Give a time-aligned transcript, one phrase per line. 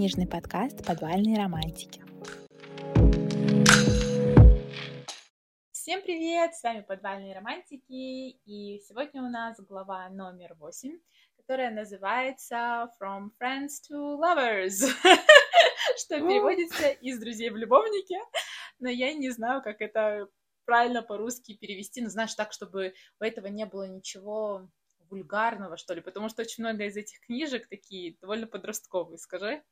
[0.00, 2.00] книжный подкаст «Подвальные романтики».
[5.72, 6.54] Всем привет!
[6.54, 11.00] С вами «Подвальные романтики» и сегодня у нас глава номер восемь,
[11.36, 14.88] которая называется «From Friends to Lovers»,
[15.98, 18.16] что переводится «Из друзей в любовники»,
[18.78, 20.28] но я не знаю, как это
[20.64, 24.66] правильно по-русски перевести, но знаешь, так, чтобы у этого не было ничего
[25.10, 29.62] вульгарного, что ли, потому что очень много из этих книжек такие довольно подростковые, скажи.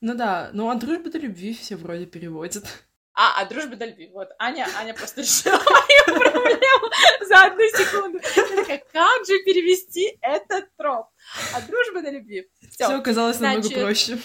[0.00, 2.64] Ну да, ну а дружба до любви все вроде переводят.
[3.12, 4.10] А, а дружба до любви.
[4.12, 6.90] Вот, Аня, Аня просто решила мою проблему
[7.28, 8.18] за одну секунду.
[8.56, 11.08] Такая, как же перевести этот троп?
[11.54, 12.50] А дружба до любви.
[12.70, 14.18] Все, оказалось Значит, намного проще.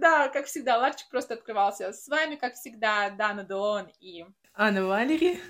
[0.00, 1.92] Да, как всегда, ларчик просто открывался.
[1.92, 4.24] С вами, как всегда, Дана Дуон и...
[4.54, 5.40] Анна Валери.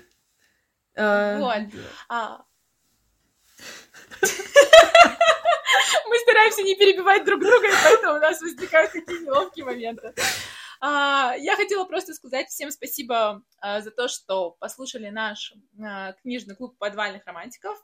[0.95, 1.63] Вот.
[2.09, 2.45] А...
[6.09, 10.13] Мы стараемся не перебивать друг друга, и поэтому у нас возникают такие неловкие моменты.
[10.81, 16.55] А, я хотела просто сказать всем спасибо а, за то, что послушали наш а, книжный
[16.55, 17.77] клуб подвальных романтиков.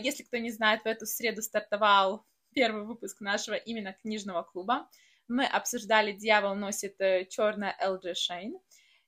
[0.00, 4.88] Если кто не знает, в эту среду стартовал первый выпуск нашего именно книжного клуба.
[5.26, 8.56] Мы обсуждали «Дьявол носит э, черное Элджи Шейн».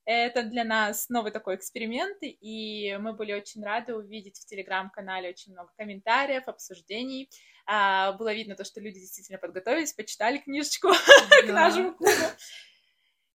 [0.06, 5.52] Это для нас новый такой эксперимент, и мы были очень рады увидеть в телеграм-канале очень
[5.52, 7.28] много комментариев, обсуждений.
[7.66, 10.90] А, было видно то, что люди действительно подготовились, почитали книжечку
[11.42, 12.12] к нашему клубу.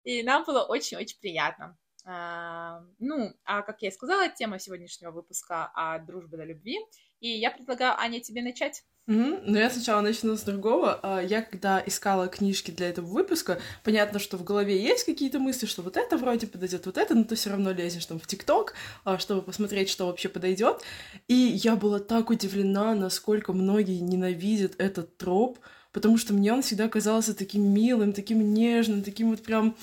[0.03, 1.76] И нам было очень-очень приятно.
[2.06, 6.78] А, ну, а как я и сказала, тема сегодняшнего выпуска о дружбе до любви.
[7.20, 8.83] И я предлагаю, Аня, тебе начать.
[9.10, 9.42] Mm-hmm.
[9.46, 11.00] Но я сначала начну с другого.
[11.02, 15.66] А, я когда искала книжки для этого выпуска, понятно, что в голове есть какие-то мысли,
[15.66, 18.76] что вот это вроде подойдет, вот это, но ты все равно лезешь там в ТикТок,
[19.06, 20.84] а, чтобы посмотреть, что вообще подойдет.
[21.28, 25.58] И я была так удивлена, насколько многие ненавидят этот троп,
[25.92, 29.76] потому что мне он всегда казался таким милым, таким нежным, таким вот прям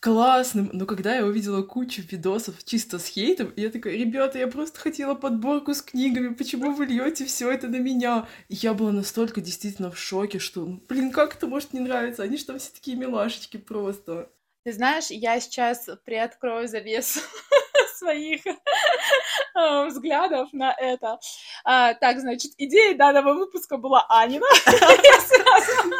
[0.00, 4.80] классным, но когда я увидела кучу видосов чисто с хейтом, я такая, ребята, я просто
[4.80, 8.26] хотела подборку с книгами, почему вы льете все это на меня?
[8.48, 12.22] И я была настолько действительно в шоке, что, блин, как это может не нравиться?
[12.22, 14.30] Они же там все такие милашечки просто.
[14.64, 17.20] Ты знаешь, я сейчас приоткрою завесу
[17.98, 21.18] своих э, взглядов на это.
[21.64, 24.46] А, так, значит, идея данного выпуска была Анина.
[24.66, 25.90] Я сразу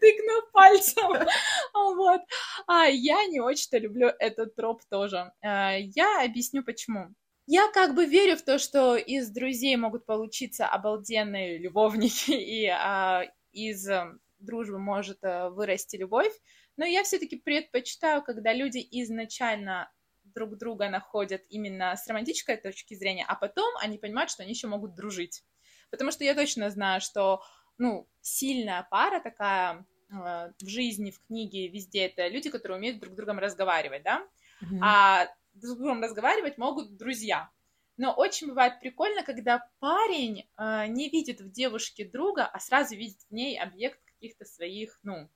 [0.00, 1.28] тыкну пальцем.
[1.74, 2.20] Вот.
[2.66, 5.32] А я не очень-то люблю этот троп тоже.
[5.42, 7.08] А, я объясню, почему.
[7.46, 13.24] Я как бы верю в то, что из друзей могут получиться обалденные любовники, и а,
[13.52, 14.06] из э,
[14.38, 16.32] дружбы может э, вырасти любовь,
[16.76, 19.90] но я все-таки предпочитаю, когда люди изначально
[20.32, 24.66] друг друга находят именно с романтической точки зрения, а потом они понимают, что они еще
[24.66, 25.44] могут дружить.
[25.90, 27.42] Потому что я точно знаю, что,
[27.78, 33.14] ну, сильная пара такая э, в жизни, в книге, везде, это люди, которые умеют друг
[33.14, 34.26] с другом разговаривать, да?
[34.62, 34.78] Mm-hmm.
[34.82, 37.50] А друг с другом разговаривать могут друзья.
[37.96, 43.20] Но очень бывает прикольно, когда парень э, не видит в девушке друга, а сразу видит
[43.28, 45.28] в ней объект каких-то своих, ну,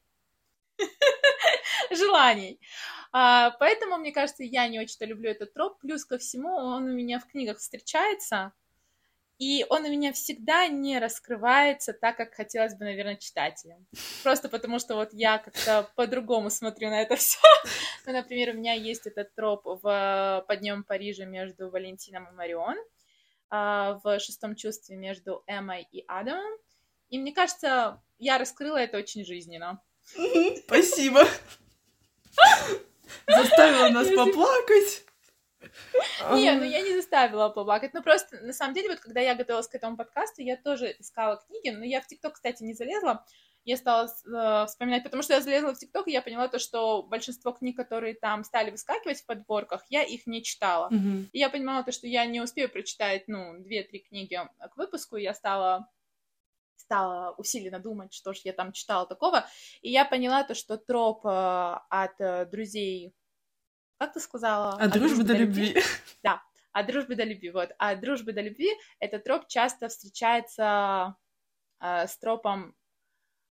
[1.97, 2.61] желаний.
[3.13, 5.79] А, поэтому, мне кажется, я не очень-то люблю этот троп.
[5.81, 8.53] Плюс ко всему, он у меня в книгах встречается,
[9.39, 13.87] и он у меня всегда не раскрывается так, как хотелось бы, наверное, читателям.
[14.23, 17.39] Просто потому, что вот я как-то по-другому смотрю на это все.
[18.07, 22.77] Ну, например, у меня есть этот троп в «Под Парижа» между Валентином и Марион,
[23.51, 26.59] а, в «Шестом чувстве» между Эммой и Адамом.
[27.11, 29.83] И мне кажется, я раскрыла это очень жизненно.
[30.65, 31.27] Спасибо.
[33.27, 35.05] Заставила нас поплакать.
[36.33, 37.95] Не, ну я не заставила поплакать.
[37.95, 41.43] Ну просто, на самом деле, вот когда я готовилась к этому подкасту, я тоже искала
[41.47, 43.25] книги, но я в ТикТок, кстати, не залезла.
[43.65, 47.03] Я стала э, вспоминать, потому что я залезла в ТикТок, и я поняла то, что
[47.03, 50.91] большинство книг, которые там стали выскакивать в подборках, я их не читала.
[50.91, 51.29] Mm-hmm.
[51.33, 54.39] И я понимала то, что я не успею прочитать, ну, две-три книги
[54.71, 55.89] к выпуску, и я стала
[56.85, 59.47] стала усиленно думать, что же я там читала такого,
[59.83, 63.15] и я поняла то, что троп э, от э, друзей,
[63.99, 64.75] как ты сказала?
[64.75, 65.67] От, от дружбы, дружбы до любви.
[65.69, 65.83] любви.
[66.23, 66.43] Да,
[66.73, 67.71] от дружбы до любви, вот.
[67.79, 68.71] От дружбы до любви
[69.01, 71.17] этот троп часто встречается
[71.81, 72.75] э, с тропом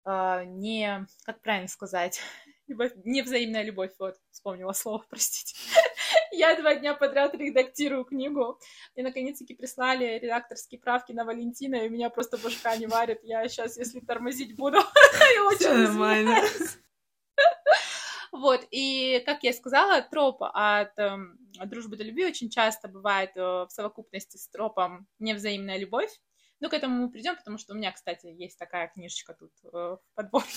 [0.06, 2.21] э, не, как правильно сказать,
[2.68, 5.56] любовь, невзаимная любовь, вот, вспомнила слово, простите.
[6.31, 8.60] Я два дня подряд редактирую книгу.
[8.95, 13.19] И наконец-таки прислали редакторские правки на Валентина, и меня просто башка не варит.
[13.24, 14.77] Я сейчас, если тормозить буду,
[15.36, 16.42] я очень нормально.
[18.31, 21.18] Вот, и, как я сказала, троп от э,
[21.65, 26.10] дружбы до любви очень часто бывает э, в совокупности с тропом невзаимная любовь.
[26.60, 29.68] Ну, к этому мы придем, потому что у меня, кстати, есть такая книжечка тут э,
[29.68, 30.48] в подборе.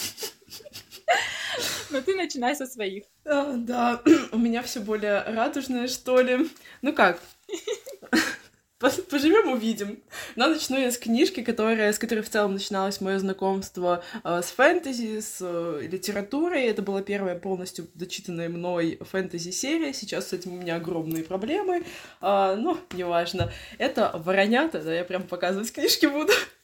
[1.91, 3.05] Но ты начинай со своих.
[3.25, 6.49] А, да, у меня все более радужное, что ли.
[6.82, 7.20] Ну как?
[8.79, 10.03] Поживем, увидим.
[10.37, 14.50] Но начну я с книжки, которая, с которой в целом начиналось мое знакомство э, с
[14.50, 16.64] фэнтези, с э, литературой.
[16.64, 19.94] Это была первая полностью дочитанная мной фэнтези-серия.
[19.94, 21.82] Сейчас с этим у меня огромные проблемы, э,
[22.20, 23.50] но неважно.
[23.79, 26.32] Это «Воронята», да, я прям показывать книжки буду.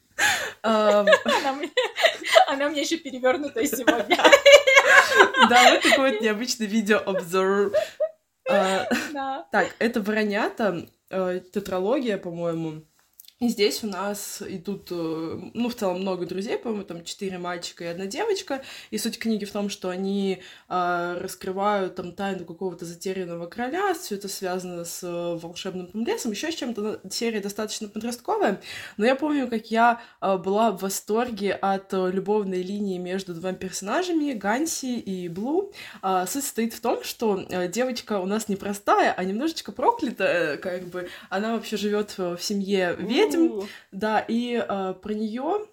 [2.47, 4.17] Она мне еще перевернутая сегодня.
[5.49, 7.73] Да, вот такой вот необычный видеообзор.
[9.51, 12.85] Так, это «Воронята», э, тетралогия, по-моему.
[13.43, 17.83] И здесь у нас идут, э, ну, в целом много друзей, по-моему, там четыре мальчика
[17.83, 18.63] и одна девочка.
[18.93, 24.15] И суть книги в том, что они э, раскрывают там тайну какого-то затерянного короля, все
[24.15, 27.01] это связано с э, волшебным лесом, еще с чем-то.
[27.11, 28.61] Серия достаточно подростковая,
[28.97, 33.55] но я помню, как я э, была в восторге от э, любовной линии между двумя
[33.55, 35.73] персонажами, Ганси и Блу.
[36.05, 40.85] Э, суть состоит в том, что э, девочка у нас непростая, а немножечко проклятая, как
[40.85, 41.09] бы.
[41.29, 43.69] Она вообще живет в семье ведьм, этим.
[43.91, 45.67] Да, и э, про нее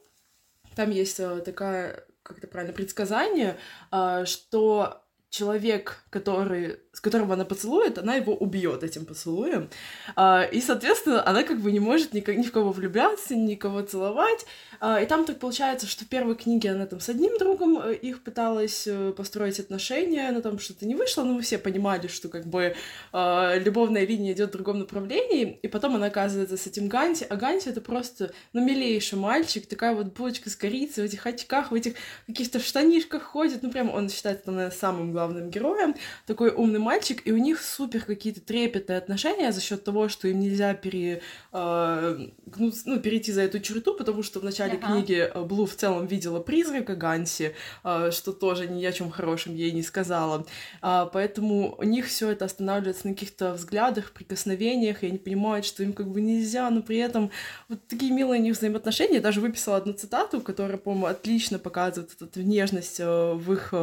[0.75, 3.57] там есть э, такая, как это правильно, предсказание,
[3.91, 9.69] э, что человек, который, с которым она поцелует, она его убьет этим поцелуем.
[10.15, 14.45] А, и, соответственно, она как бы не может ни, ни в кого влюбляться, никого целовать.
[14.80, 17.96] А, и там так получается, что в первой книге она там с одним другом э,
[17.96, 22.30] их пыталась э, построить отношения, но там что-то не вышло, но мы все понимали, что
[22.30, 22.76] как бы
[23.12, 27.36] а, любовная линия идет в другом направлении, и потом она оказывается с этим Ганти, а
[27.36, 31.76] Ганти это просто, ну, милейший мальчик, такая вот булочка с корицей в этих очках, в
[31.76, 31.94] этих
[32.28, 35.96] каких-то штанишках ходит, ну, прям он считается, наверное, самым главным героем,
[36.26, 40.40] такой умный мальчик, и у них супер какие-то трепетные отношения за счет того, что им
[40.40, 41.22] нельзя пере,
[41.52, 44.94] э, ну, перейти за эту черту, потому что вначале начале ага.
[44.94, 49.56] книги э, Блу в целом видела призрака Ганси, э, что тоже ни о чем хорошем
[49.56, 50.45] ей не сказала.
[50.81, 55.83] А, поэтому у них все это останавливается на каких-то взглядах, прикосновениях, и они понимают, что
[55.83, 57.31] им как бы нельзя, но при этом
[57.68, 59.16] вот такие милые у них взаимоотношения.
[59.16, 63.74] Я даже выписала одну цитату, которая, по-моему, отлично показывает эту нежность э, в их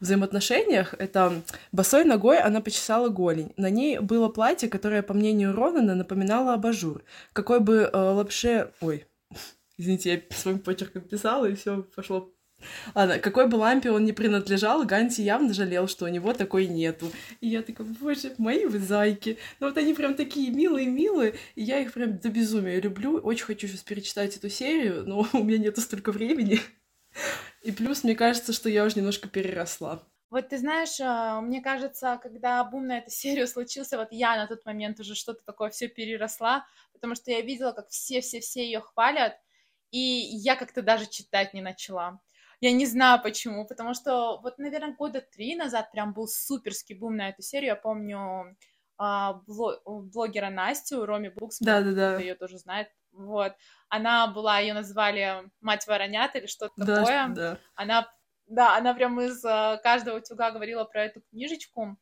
[0.00, 0.94] взаимоотношениях.
[0.98, 1.42] Это
[1.72, 3.52] «Босой ногой она почесала голень.
[3.56, 7.02] На ней было платье, которое, по мнению Ронана, напоминало абажур.
[7.32, 8.70] Какой бы э, лапше...
[8.80, 9.06] Ой,
[9.78, 12.32] Извините, я своим почерком писала, и все пошло
[12.94, 17.10] Ладно, какой бы лампе он не принадлежал, Ганси явно жалел, что у него такой нету.
[17.40, 19.38] И я такая, боже, мои вы зайки.
[19.60, 23.18] Ну вот они прям такие милые-милые, и я их прям до безумия люблю.
[23.18, 26.60] Очень хочу сейчас перечитать эту серию, но у меня нету столько времени.
[27.62, 30.02] И плюс, мне кажется, что я уже немножко переросла.
[30.30, 34.46] Вот ты знаешь, а, мне кажется, когда бум на эту серию случился, вот я на
[34.46, 39.34] тот момент уже что-то такое все переросла, потому что я видела, как все-все-все ее хвалят,
[39.92, 42.20] и я как-то даже читать не начала.
[42.60, 47.16] Я не знаю почему, потому что вот, наверное, года три назад прям был суперский бум
[47.16, 47.70] на эту серию.
[47.70, 48.56] Я помню
[48.98, 52.18] а, блогера Настю, Роми Букс, да, да, да.
[52.18, 52.88] ее тоже знает.
[53.10, 53.52] Вот.
[53.88, 57.28] Она была, ее назвали мать воронят или что-то да, такое.
[57.28, 57.58] Да.
[57.74, 58.08] Она,
[58.46, 61.98] да, она прям из а, каждого утюга говорила про эту книжечку.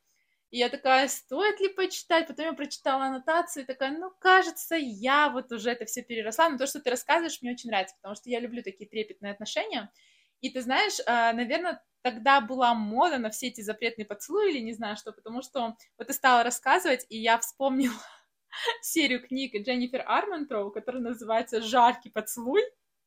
[0.50, 2.26] И я такая, стоит ли почитать?
[2.26, 6.48] Потом я прочитала аннотацию и такая, ну, кажется, я вот уже это все переросла.
[6.48, 9.92] Но то, что ты рассказываешь, мне очень нравится, потому что я люблю такие трепетные отношения.
[10.40, 14.72] И ты знаешь, а, наверное, тогда была мода на все эти запретные поцелуи или не
[14.72, 17.94] знаю что, потому что вот ты стала рассказывать, и я вспомнила
[18.82, 22.62] серию книг Дженнифер Арментроу, которая называется «Жаркий поцелуй».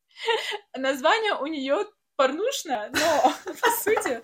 [0.78, 4.22] Название у нее порнушное, но по сути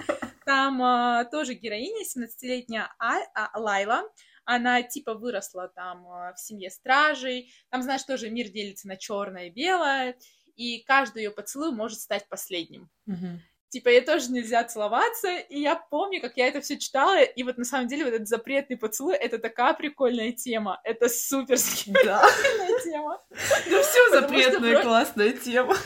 [0.50, 4.02] там а, тоже героиня, 17-летняя а, а, Лайла,
[4.46, 9.46] она типа выросла там а, в семье стражей, там, знаешь, тоже мир делится на черное
[9.46, 10.18] и белое,
[10.56, 12.90] и каждый ее поцелуй может стать последним.
[13.08, 13.38] Mm-hmm.
[13.70, 17.60] Типа, ей тоже нельзя целоваться, и я помню, как я это все читала, и вот
[17.60, 22.28] на самом деле вот этот запретный поцелуй— это такая прикольная тема, это суперски да.
[22.42, 23.22] прикольная тема.
[23.70, 25.78] Да все запретная классная тема.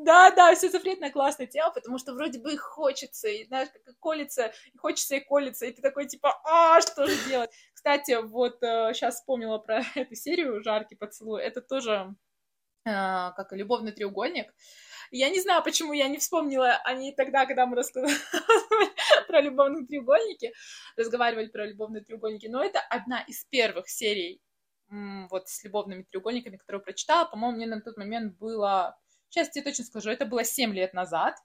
[0.00, 3.96] Да, да, все запретная классная тема, потому что вроде бы хочется, и знаешь, как и
[3.98, 7.50] колется, и хочется и колется, и ты такой типа, а, что же делать?
[7.74, 12.14] Кстати, вот э, сейчас вспомнила про эту серию «Жаркий поцелуй», это тоже
[12.84, 14.54] э, как любовный треугольник.
[15.10, 18.14] Я не знаю, почему я не вспомнила о ней тогда, когда мы рассказывали
[19.26, 20.52] про любовные треугольники,
[20.96, 24.40] разговаривали про любовные треугольники, но это одна из первых серий
[24.90, 27.26] вот с любовными треугольниками, которую прочитала.
[27.26, 28.96] По-моему, мне на тот момент было
[29.30, 31.36] Сейчас тебе точно скажу, это было 7 лет назад.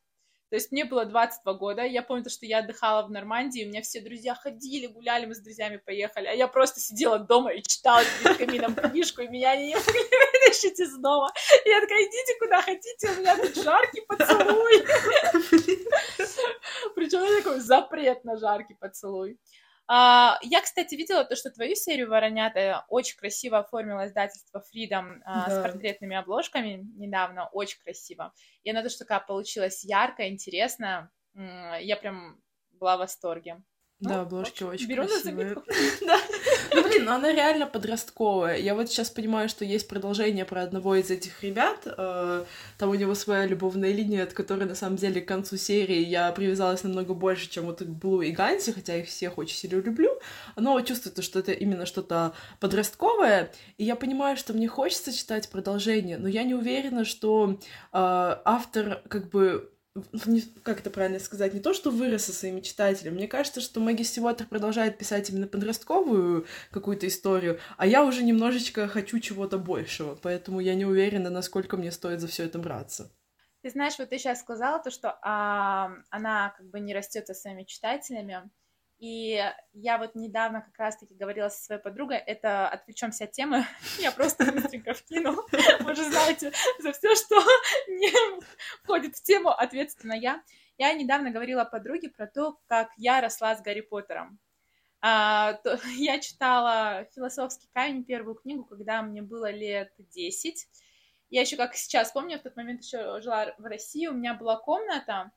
[0.53, 3.81] То есть мне было 22 года, я помню, что я отдыхала в Нормандии, у меня
[3.81, 8.03] все друзья ходили, гуляли, мы с друзьями поехали, а я просто сидела дома и читала
[8.21, 11.33] перед камином книжку, и меня не вытащите снова.
[11.65, 14.83] И я такая, идите куда хотите, у меня тут жаркий поцелуй.
[16.95, 19.39] Причем такой запрет на жаркий поцелуй.
[19.87, 25.49] А, я, кстати, видела то, что твою серию «Воронята» очень красиво оформило издательство Freedom а,
[25.49, 25.59] да.
[25.59, 28.33] с портретными обложками недавно, очень красиво.
[28.63, 31.11] И она тоже такая получилась яркая, интересная.
[31.35, 33.61] Я прям была в восторге.
[33.99, 35.55] Да, ну, обложки очень беру красивые.
[36.01, 36.19] Да.
[36.75, 38.58] Ну, блин, она реально подростковая.
[38.58, 41.80] Я вот сейчас понимаю, что есть продолжение про одного из этих ребят.
[41.86, 42.46] Э,
[42.77, 46.32] там у него своя любовная линия, от которой, на самом деле, к концу серии я
[46.32, 50.12] привязалась намного больше, чем вот к Блу и Ганси, хотя их всех очень сильно люблю.
[50.56, 53.51] Но чувствуется, что это именно что-то подростковое.
[53.77, 57.58] И я понимаю, что мне хочется читать продолжение, но я не уверена, что э,
[57.92, 59.70] автор как бы
[60.63, 63.15] как это правильно сказать, не то, что вырос со своими читателями.
[63.15, 68.88] Мне кажется, что Мэгги Стивотер продолжает писать именно подростковую какую-то историю, а я уже немножечко
[68.88, 73.12] хочу чего-то большего, поэтому я не уверена, насколько мне стоит за все это браться.
[73.62, 77.33] Ты знаешь, вот ты сейчас сказала то, что а, она как бы не растет со
[77.33, 78.50] своими читателями,
[79.03, 79.38] и
[79.74, 83.65] я вот недавно как раз-таки говорила со своей подругой, это отвлечемся от темы,
[84.00, 85.45] я просто быстренько вкину.
[85.81, 87.36] Вы же знаете, за все, что
[87.89, 88.10] не
[88.81, 90.41] входит в тему, ответственна я.
[90.77, 94.39] Я недавно говорила подруге про то, как я росла с Гарри Поттером.
[95.01, 100.65] А, то, я читала «Философский камень», первую книгу, когда мне было лет 10.
[101.29, 104.55] Я еще, как сейчас помню, в тот момент еще жила в России, у меня была
[104.55, 105.33] комната,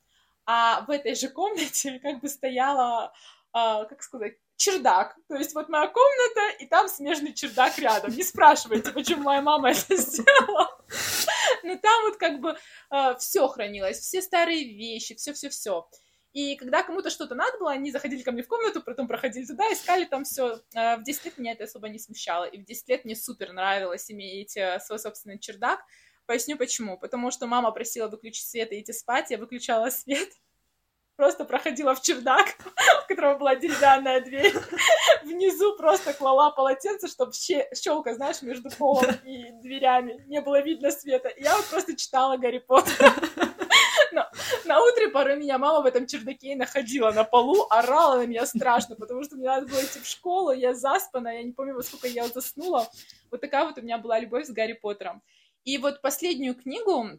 [0.47, 3.13] а в этой же комнате как бы стояла
[3.89, 5.17] как сказать, чердак.
[5.29, 8.11] То есть вот моя комната, и там смежный чердак рядом.
[8.11, 10.79] Не спрашивайте, почему моя мама это сделала.
[11.63, 12.57] Но там вот как бы
[12.91, 15.89] э, все хранилось, все старые вещи, все-все-все.
[16.33, 19.73] И когда кому-то что-то надо было, они заходили ко мне в комнату, потом проходили туда,
[19.73, 20.61] искали там все.
[20.75, 22.45] В 10 лет меня это особо не смущало.
[22.45, 25.81] И в 10 лет мне супер нравилось иметь э, свой собственный чердак.
[26.27, 26.99] Поясню почему.
[26.99, 30.29] Потому что мама просила выключить свет и идти спать, я выключала свет,
[31.17, 32.57] просто проходила в чердак,
[33.05, 34.55] в котором была деревянная дверь.
[35.25, 40.23] Внизу просто клала полотенце, чтобы щелка, знаешь, между полом и дверями.
[40.27, 41.29] Не было видно света.
[41.29, 43.13] И я вот просто читала Гарри Поттера.
[44.13, 44.27] Но
[44.65, 48.97] на утре порой меня мама в этом чердаке находила на полу, орала на меня страшно,
[48.97, 52.09] потому что мне надо было идти в школу, я заспана, я не помню, во сколько
[52.09, 52.89] я заснула.
[53.31, 55.23] Вот такая вот у меня была любовь с Гарри Поттером.
[55.65, 57.11] И вот последнюю книгу,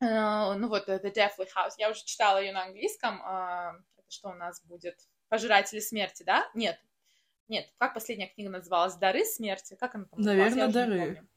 [0.00, 4.64] ну вот, The Deathly House, я уже читала ее на английском, это что у нас
[4.64, 4.98] будет?
[5.28, 6.48] Пожиратели смерти, да?
[6.54, 6.78] Нет,
[7.48, 8.96] нет, как последняя книга называлась?
[8.96, 9.76] Дары смерти?
[9.78, 11.28] Как она там Наверное, Дары.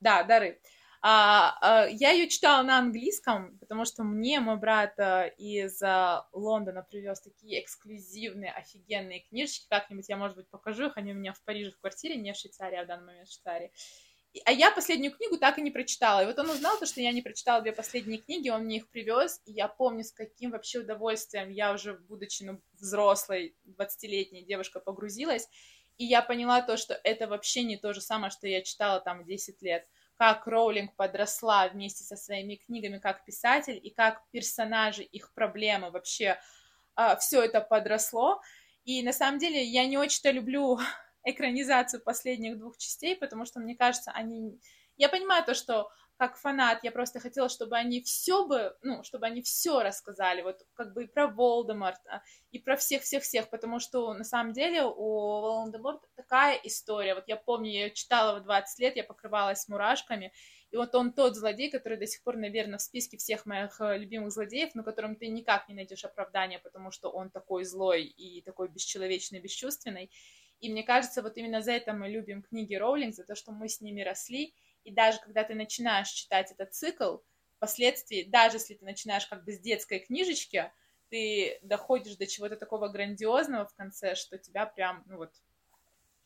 [0.00, 0.60] Да, Дары.
[1.02, 6.28] А, а, я ее читала на английском, потому что мне мой брат а, из а,
[6.32, 9.66] Лондона привез такие эксклюзивные, офигенные книжечки.
[9.70, 10.96] Как-нибудь я, может быть, покажу их.
[10.96, 13.32] Они у меня в Париже в квартире, не в Швейцарии, а в данный момент в
[13.32, 13.72] Швейцарии.
[14.44, 16.22] А я последнюю книгу так и не прочитала.
[16.22, 18.88] И вот он узнал то, что я не прочитала две последние книги, он мне их
[18.88, 24.78] привез, и я помню, с каким вообще удовольствием я уже, будучи ну, взрослой, 20-летней девушка,
[24.78, 25.48] погрузилась.
[25.98, 29.24] И я поняла то, что это вообще не то же самое, что я читала там
[29.24, 29.86] 10 лет.
[30.14, 36.38] Как Роулинг подросла вместе со своими книгами как писатель, и как персонажи, их проблемы вообще,
[36.94, 38.40] а, все это подросло.
[38.84, 40.78] И на самом деле я не очень-то люблю
[41.24, 44.60] экранизацию последних двух частей, потому что, мне кажется, они...
[44.96, 49.24] Я понимаю то, что как фанат, я просто хотела, чтобы они все бы, ну, чтобы
[49.24, 54.24] они все рассказали, вот как бы и про Волдеморта, и про всех-всех-всех, потому что на
[54.24, 57.14] самом деле у Волдеморта такая история.
[57.14, 60.30] Вот я помню, я ее читала в 20 лет, я покрывалась мурашками,
[60.70, 63.96] и вот он тот злодей, который до сих пор, наверное, в списке всех моих э,
[63.96, 68.42] любимых злодеев, но которым ты никак не найдешь оправдания, потому что он такой злой и
[68.42, 70.10] такой бесчеловечный, бесчувственный.
[70.60, 73.68] И мне кажется, вот именно за это мы любим книги Роулинг, за то, что мы
[73.68, 74.54] с ними росли.
[74.84, 77.18] И даже когда ты начинаешь читать этот цикл,
[77.56, 80.70] впоследствии, даже если ты начинаешь как бы с детской книжечки,
[81.10, 85.32] ты доходишь до чего-то такого грандиозного в конце, что тебя прям, ну вот,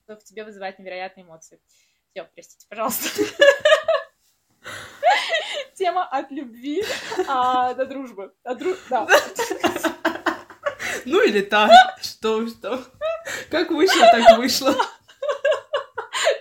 [0.02, 1.60] что в тебе вызывает невероятные эмоции.
[2.10, 3.08] Все, простите, пожалуйста.
[5.74, 6.84] Тема от любви
[7.26, 8.34] а, до дружбы.
[8.90, 9.08] Да.
[11.06, 12.82] Ну или так, что, что.
[13.50, 14.74] Как вышло, так вышло.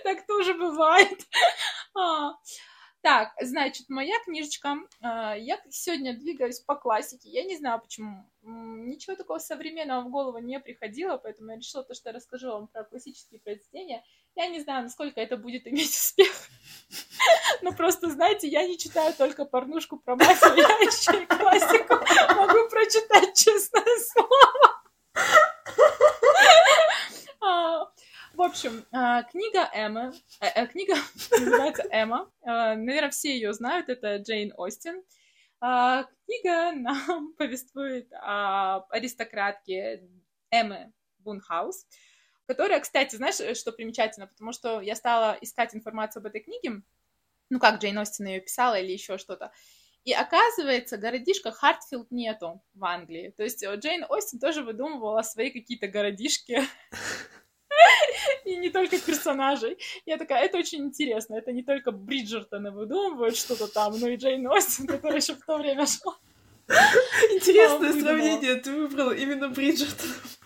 [0.02, 1.18] Так тоже бывает.
[1.94, 2.34] А.
[3.04, 4.76] Так, значит, моя книжечка.
[5.02, 7.28] А, я сегодня двигаюсь по классике.
[7.28, 8.30] Я не знаю, почему.
[8.40, 12.68] Ничего такого современного в голову не приходило, поэтому я решила то, что я расскажу вам
[12.68, 14.02] про классические произведения.
[14.34, 16.32] Я не знаю, насколько это будет иметь успех.
[17.60, 21.94] Но просто, знаете, я не читаю только порнушку про мафию, я еще и классику
[22.34, 24.82] могу прочитать, честное слово.
[27.40, 27.90] А,
[28.32, 30.94] в общем, а, книга Эммы, э, э, книга
[31.30, 35.02] называется Эмма, э, наверное, все ее знают, это Джейн Остин.
[35.60, 40.06] Книга нам повествует о аристократке
[40.50, 41.86] Эммы Бунхаус,
[42.46, 46.82] которая, кстати, знаешь, что примечательно, потому что я стала искать информацию об этой книге,
[47.48, 49.52] ну как Джейн Остин ее писала или еще что-то,
[50.04, 53.32] и оказывается, городишка Хартфилд нету в Англии.
[53.34, 56.60] То есть Джейн Остин тоже выдумывала свои какие-то городишки.
[58.44, 59.78] И не только персонажей.
[60.06, 61.34] Я такая, это очень интересно.
[61.34, 65.56] Это не только Бриджертоны выдумывают что-то там, но и Джейн Остин, которая еще в то
[65.58, 66.16] время шла.
[67.30, 68.56] Интересное сравнение.
[68.56, 70.38] Ты выбрала именно Бриджертонов.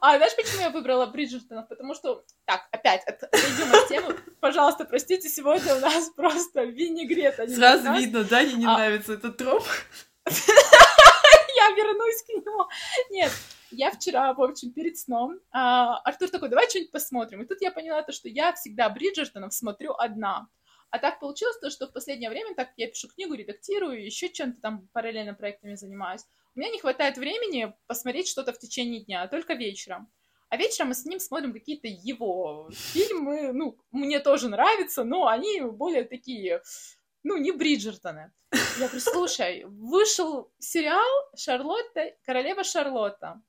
[0.00, 1.68] А знаешь, почему я выбрала Бриджертонов?
[1.68, 2.24] Потому что...
[2.44, 4.16] Так, опять, отойдем от темы.
[4.40, 7.38] Пожалуйста, простите, сегодня у нас просто винегрет.
[7.40, 8.74] А Сразу видно, да, не а...
[8.74, 9.64] нравится этот троп.
[10.26, 12.66] Я вернусь к нему.
[13.10, 13.32] Нет,
[13.72, 17.42] я вчера, в общем, перед сном, а, Артур такой, давай что-нибудь посмотрим.
[17.42, 20.48] И тут я поняла то, что я всегда Бриджертонов смотрю одна.
[20.90, 24.60] А так получилось то, что в последнее время, так я пишу книгу, редактирую, еще чем-то
[24.60, 26.22] там параллельно проектами занимаюсь.
[26.54, 30.12] У меня не хватает времени посмотреть что-то в течение дня, только вечером.
[30.50, 35.62] А вечером мы с ним смотрим какие-то его фильмы, ну, мне тоже нравятся, но они
[35.62, 36.60] более такие,
[37.22, 38.30] ну, не Бриджертоны.
[38.52, 43.40] Я говорю, слушай, вышел сериал «Шарлотта, королева Шарлотта».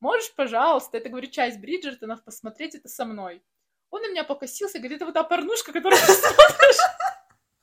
[0.00, 3.42] Можешь, пожалуйста, это, говорю, часть Бриджертонов, посмотреть это со мной.
[3.90, 6.76] Он на меня покосился, говорит, это вот та порнушка, которую ты смотришь.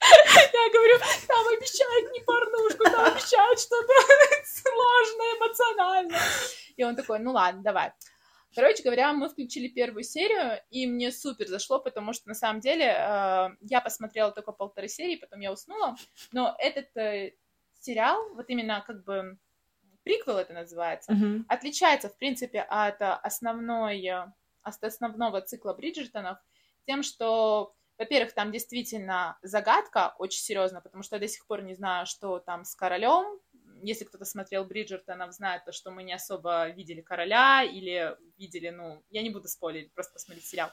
[0.01, 3.93] Я говорю, там обещают не порнушку, там обещают что-то
[4.45, 6.21] сложное, эмоциональное.
[6.75, 7.91] И он такой, ну ладно, давай.
[8.53, 12.85] Короче говоря, мы включили первую серию, и мне супер зашло, потому что на самом деле
[12.85, 15.95] э, я посмотрела только полторы серии, потом я уснула,
[16.31, 17.33] но этот э,
[17.81, 19.37] сериал, вот именно как бы
[20.05, 21.45] приквел это называется, mm-hmm.
[21.49, 24.07] отличается, в принципе, от основной,
[24.61, 26.37] от основного цикла Бриджертонов
[26.85, 31.75] тем, что во-первых, там действительно загадка очень серьезно, потому что я до сих пор не
[31.75, 33.39] знаю, что там с королем.
[33.81, 39.01] Если кто-то смотрел Бриджертонов, знает то, что мы не особо видели короля или видели, ну,
[39.09, 40.71] я не буду спойлерить, просто посмотреть сериал.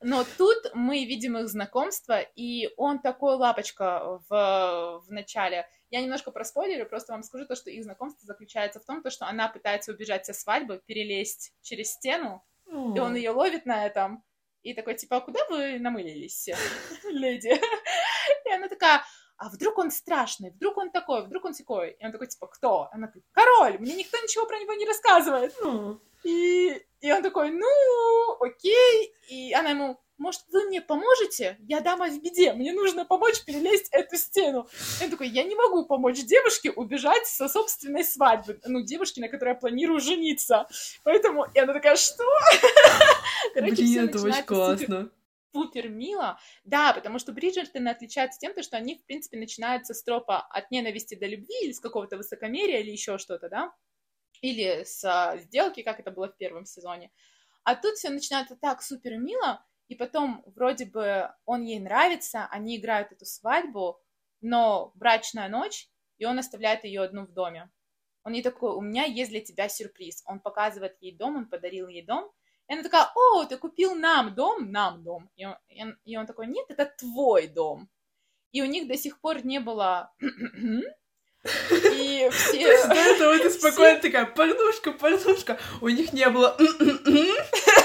[0.00, 5.68] Но тут мы видим их знакомство, и он такой лапочка в, в начале.
[5.90, 9.26] Я немножко проспойлерю, просто вам скажу то, что их знакомство заключается в том, то, что
[9.26, 12.96] она пытается убежать со свадьбы, перелезть через стену, mm.
[12.96, 14.24] и он ее ловит на этом,
[14.62, 16.48] и такой, типа, а куда вы намылились,
[17.04, 17.60] леди?
[18.44, 19.04] И она такая,
[19.36, 21.90] а вдруг он страшный, вдруг он такой, вдруг он такой.
[21.90, 22.88] И он такой, типа, кто?
[22.90, 25.54] Она такая, король, мне никто ничего про него не рассказывает.
[26.24, 29.14] И, и он такой, ну, окей.
[29.28, 31.56] И она ему, может, вы мне поможете?
[31.60, 34.68] Я дама в беде, мне нужно помочь перелезть эту стену.
[35.02, 38.60] Он такой, я не могу помочь девушке убежать со собственной свадьбы.
[38.64, 40.66] Ну, девушке, на которой я планирую жениться.
[41.04, 42.24] Поэтому, и она такая, что?
[43.54, 45.10] Короче, Блин, это очень классно.
[45.52, 46.38] Супер мило.
[46.64, 51.14] Да, потому что Бриджертоны отличаются тем, что они, в принципе, начинаются с тропа от ненависти
[51.14, 53.72] до любви или с какого-то высокомерия или еще что-то, да?
[54.42, 57.10] Или с а, сделки, как это было в первом сезоне.
[57.64, 62.76] А тут все начинается так супер мило, и потом вроде бы он ей нравится, они
[62.76, 64.00] играют эту свадьбу,
[64.40, 67.70] но брачная ночь, и он оставляет ее одну в доме.
[68.24, 70.24] Он ей такой, у меня есть для тебя сюрприз.
[70.26, 72.28] Он показывает ей дом, он подарил ей дом.
[72.68, 75.30] И она такая, о, ты купил нам дом, нам дом.
[75.36, 75.56] И он,
[76.04, 77.88] и он такой, нет, это твой дом.
[78.50, 80.12] И у них до сих пор не было...
[81.92, 82.88] И все...
[82.88, 85.58] До этого ты спокойно такая, порнушка, порнушка.
[85.80, 86.56] У них не было...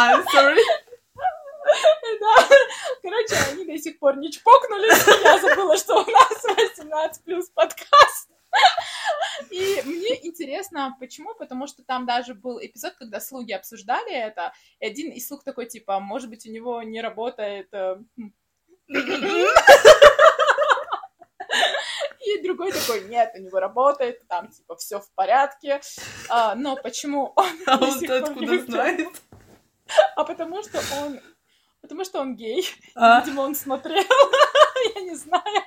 [0.00, 0.62] I'm sorry.
[2.20, 2.48] Да.
[3.02, 5.06] Короче, они до сих пор не чпокнулись.
[5.22, 8.30] Я забыла, что у нас 18 плюс подкаст.
[9.50, 11.34] И мне интересно, почему?
[11.34, 15.66] Потому что там даже был эпизод, когда слуги обсуждали это, и один из слуг такой,
[15.66, 17.68] типа, может быть, у него не работает...
[17.72, 17.98] Э,
[22.20, 25.80] и другой такой, нет, у него работает, там, типа, все в порядке.
[26.28, 27.46] А, но почему он...
[27.66, 29.08] А он откуда знает?
[30.16, 31.20] А потому что он...
[31.80, 32.68] Потому что он гей.
[32.94, 33.20] А?
[33.20, 34.04] Видимо, он смотрел.
[34.94, 35.64] Я не знаю.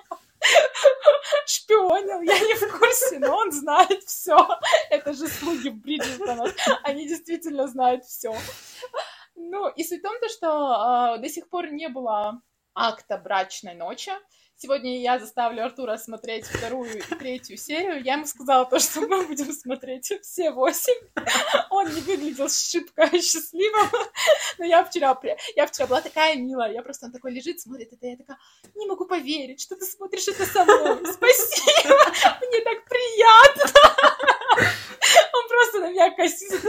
[1.45, 4.37] Шпионил, я не в курсе, но он знает все.
[4.89, 6.53] Это же слуги Бриджертонов.
[6.83, 8.35] Они действительно знают все.
[9.35, 12.41] Ну, и суть в том, что э, до сих пор не было
[12.75, 14.11] акта брачной ночи.
[14.55, 18.01] Сегодня я заставлю Артура смотреть вторую и третью серию.
[18.01, 20.93] Я ему сказала то, что мы будем смотреть все восемь.
[21.69, 23.89] Он не выглядел шибко счастливым.
[24.57, 25.19] Но я вчера,
[25.55, 26.71] я вчера была такая милая.
[26.71, 28.05] Я просто, он такой лежит, смотрит это.
[28.05, 28.37] Я такая,
[28.75, 30.99] не могу поверить, что ты смотришь это со мной.
[31.11, 32.05] Спасибо,
[32.47, 33.71] мне так приятно.
[35.33, 36.59] Он просто на меня косится,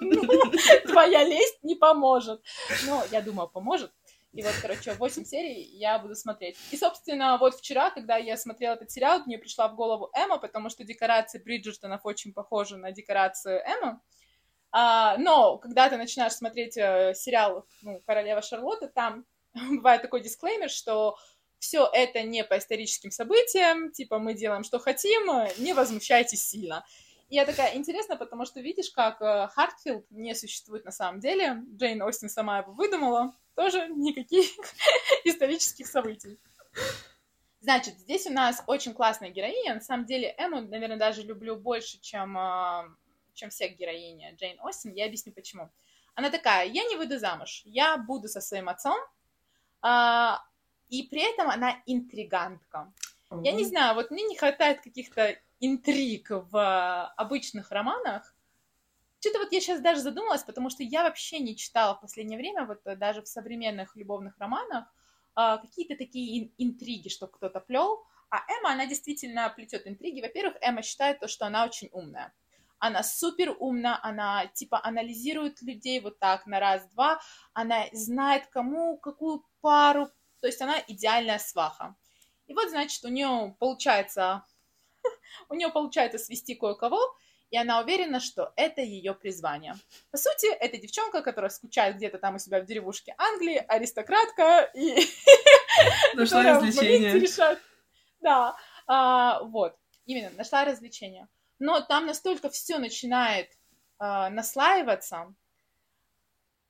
[0.00, 2.40] типа, твоя лесть не поможет.
[2.86, 3.92] Но я думаю, поможет.
[4.36, 6.58] И вот, короче, 8 серий я буду смотреть.
[6.70, 10.68] И, собственно, вот вчера, когда я смотрела этот сериал, мне пришла в голову Эмма, потому
[10.68, 14.02] что декорации Бриджертонов очень похожи на декорацию Эмма.
[14.72, 20.68] А, но когда ты начинаешь смотреть э, сериал ну, «Королева Шарлотта», там бывает такой дисклеймер,
[20.68, 21.16] что
[21.58, 26.84] все это не по историческим событиям, типа мы делаем, что хотим, не возмущайтесь сильно.
[27.30, 31.62] И я такая, интересно, потому что видишь, как э, Хартфилд не существует на самом деле,
[31.74, 34.46] Джейн Остин сама его выдумала, тоже никаких
[35.24, 36.38] исторических событий.
[37.60, 39.74] Значит, здесь у нас очень классная героиня.
[39.74, 42.84] На самом деле, Эмму, наверное, даже люблю больше, чем, а,
[43.34, 44.92] чем всех героинь Джейн Остин.
[44.92, 45.70] Я объясню, почему.
[46.14, 48.96] Она такая, я не выйду замуж, я буду со своим отцом,
[49.82, 50.42] а,
[50.88, 52.92] и при этом она интригантка.
[53.30, 53.44] Mm-hmm.
[53.44, 58.35] Я не знаю, вот мне не хватает каких-то интриг в обычных романах,
[59.26, 62.64] что-то вот я сейчас даже задумалась, потому что я вообще не читала в последнее время,
[62.64, 64.84] вот э, даже в современных любовных романах,
[65.34, 68.04] а, какие-то такие интриги, что кто-то плел.
[68.30, 70.20] А Эмма, она действительно плетет интриги.
[70.20, 72.32] Во-первых, Эмма считает то, что она очень умная.
[72.78, 77.20] Она супер умна, она типа анализирует людей вот так на раз-два,
[77.52, 80.06] она знает кому какую пару,
[80.40, 81.96] то есть она идеальная сваха.
[82.46, 84.44] И вот, значит, у нее получается,
[85.48, 87.00] у нее получается свести кое-кого,
[87.50, 89.74] и она уверена, что это ее призвание.
[90.10, 95.06] По сути, это девчонка, которая скучает где-то там у себя в деревушке Англии, аристократка и...
[96.14, 97.26] Нашла развлечение.
[98.20, 98.56] Да,
[98.86, 101.28] а, вот, именно, нашла развлечение.
[101.58, 103.50] Но там настолько все начинает
[103.98, 105.34] а, наслаиваться,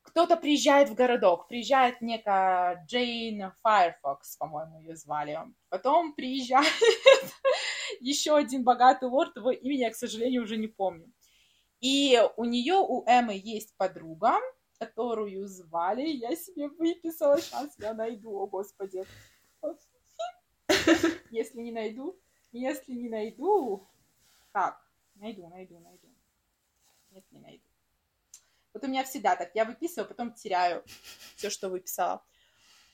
[0.07, 5.39] кто-то приезжает в городок, приезжает некая Джейн Файрфокс, по-моему, ее звали.
[5.69, 6.73] Потом приезжает
[8.01, 11.12] еще один богатый лорд, его имени я, к сожалению, уже не помню.
[11.81, 14.38] И у нее, у Эммы есть подруга,
[14.79, 19.05] которую звали, я себе выписала, сейчас я найду, о господи.
[21.31, 22.18] Если не найду,
[22.53, 23.87] если не найду,
[24.53, 24.81] как?
[25.14, 26.09] Найду, найду, найду.
[27.11, 27.64] Нет, не найду.
[28.72, 30.85] Вот у меня всегда так, я выписываю, потом теряю
[31.37, 32.22] все, что выписала.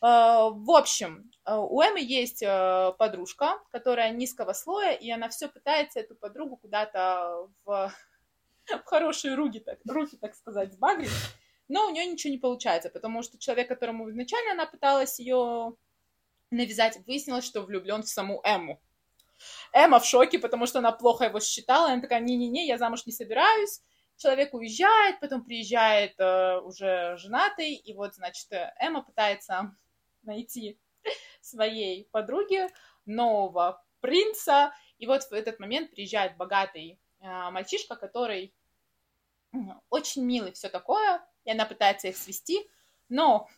[0.03, 5.49] Э, в общем, э, у Эммы есть э, подружка, которая низкого слоя, и она все
[5.49, 7.93] пытается эту подругу куда-то в,
[8.67, 11.11] в хорошие руки, так, руки, так сказать, сбагрить,
[11.69, 15.77] но у нее ничего не получается, потому что человек, которому изначально она пыталась ее
[16.51, 18.83] навязать, выяснилось, что влюблен в саму Эмму.
[19.73, 23.13] Эмма в шоке, потому что она плохо его считала, она такая, не-не-не, я замуж не
[23.13, 23.81] собираюсь,
[24.17, 28.49] человек уезжает, потом приезжает э, уже женатый, и вот, значит,
[28.81, 29.77] Эмма пытается
[30.23, 30.79] найти
[31.41, 32.69] своей подруге
[33.07, 34.75] нового принца.
[34.99, 38.55] И вот в этот момент приезжает богатый э, мальчишка, который
[39.91, 42.67] очень милый, все такое, и она пытается их свести,
[43.09, 43.49] но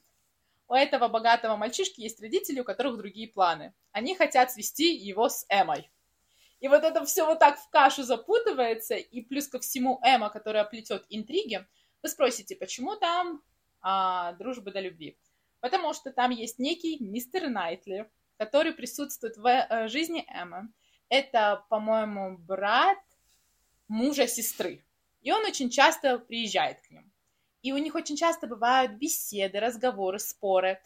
[0.66, 3.74] у этого богатого мальчишки есть родители, у которых другие планы.
[3.92, 5.90] Они хотят свести его с Эмой.
[6.60, 10.64] И вот это все вот так в кашу запутывается, и плюс ко всему Эма, которая
[10.64, 11.66] плетет интриги,
[12.02, 13.42] вы спросите, почему там
[13.80, 15.18] а, дружба до любви?
[15.64, 20.68] Потому что там есть некий мистер Найтли, который присутствует в э, жизни Эммы.
[21.08, 22.98] Это, по-моему, брат
[23.88, 24.84] мужа сестры.
[25.22, 27.10] И он очень часто приезжает к ним.
[27.62, 30.82] И у них очень часто бывают беседы, разговоры, споры.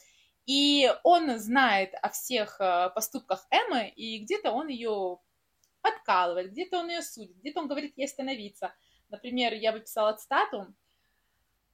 [0.47, 5.19] И он знает о всех э, поступках Эммы, и где-то он ее
[5.81, 8.73] подкалывает, где-то он ее судит, где-то он говорит ей остановиться.
[9.09, 10.73] Например, я выписала цитату,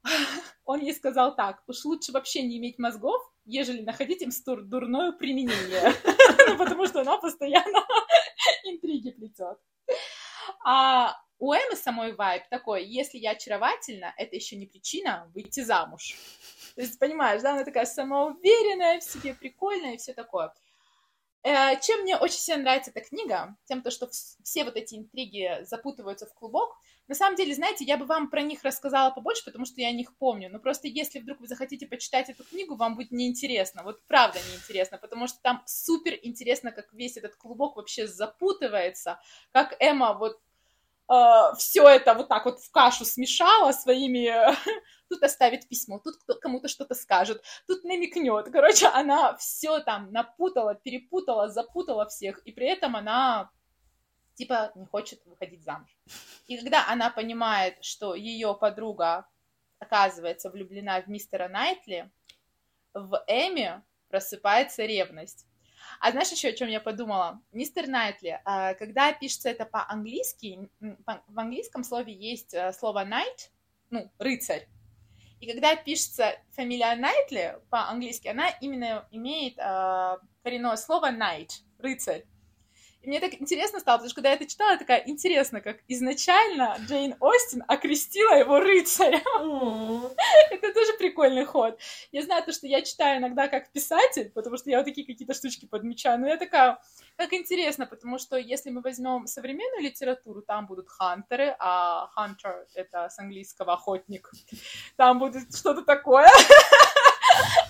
[0.64, 4.30] он ей сказал так, уж лучше вообще не иметь мозгов, ежели находить им
[4.68, 5.92] дурное применение.
[6.46, 7.78] Ну, потому что она постоянно
[8.64, 9.56] интриги плетет.
[10.62, 16.16] А у Эммы самой вайб такой, если я очаровательна, это еще не причина выйти замуж.
[16.74, 20.52] То есть, понимаешь, да, она такая самоуверенная, в себе прикольная и все такое.
[21.44, 25.62] Э, чем мне очень сильно нравится эта книга, тем, то, что все вот эти интриги
[25.64, 26.74] запутываются в клубок,
[27.06, 29.92] на самом деле, знаете, я бы вам про них рассказала побольше, потому что я о
[29.92, 30.48] них помню.
[30.50, 33.82] Но просто если вдруг вы захотите почитать эту книгу, вам будет неинтересно.
[33.82, 39.20] Вот правда неинтересно, потому что там супер интересно, как весь этот клубок вообще запутывается,
[39.52, 40.40] как Эмма вот
[41.10, 44.32] э, все это вот так вот в кашу смешала своими...
[45.10, 48.50] Тут оставит письмо, тут кому-то что-то скажет, тут намекнет.
[48.50, 53.50] Короче, она все там напутала, перепутала, запутала всех, и при этом она
[54.34, 55.90] типа не хочет выходить замуж.
[56.46, 59.28] И когда она понимает, что ее подруга
[59.78, 62.10] оказывается влюблена в мистера Найтли,
[62.94, 65.46] в Эми просыпается ревность.
[66.04, 67.40] А знаешь еще, о чем я подумала?
[67.50, 70.68] Мистер Найтли, а, когда пишется это по-английски,
[71.00, 73.48] в английском слове есть э, слово night,
[73.88, 74.68] ну, рыцарь.
[75.40, 82.26] И когда пишется фамилия Найтли по-английски, она именно имеет э, коренное слово night, рыцарь.
[83.04, 85.76] И мне так интересно стало, потому что когда я это читала, я такая, интересно, как
[85.88, 89.20] изначально Джейн Остин окрестила его рыцарем.
[90.50, 91.78] это тоже прикольный ход.
[92.12, 95.34] Я знаю то, что я читаю иногда как писатель, потому что я вот такие какие-то
[95.34, 96.78] штучки подмечаю, но я такая,
[97.16, 103.10] как интересно, потому что если мы возьмем современную литературу, там будут хантеры, а хантер— это
[103.10, 104.30] с английского охотник,
[104.96, 106.28] там будет что-то такое.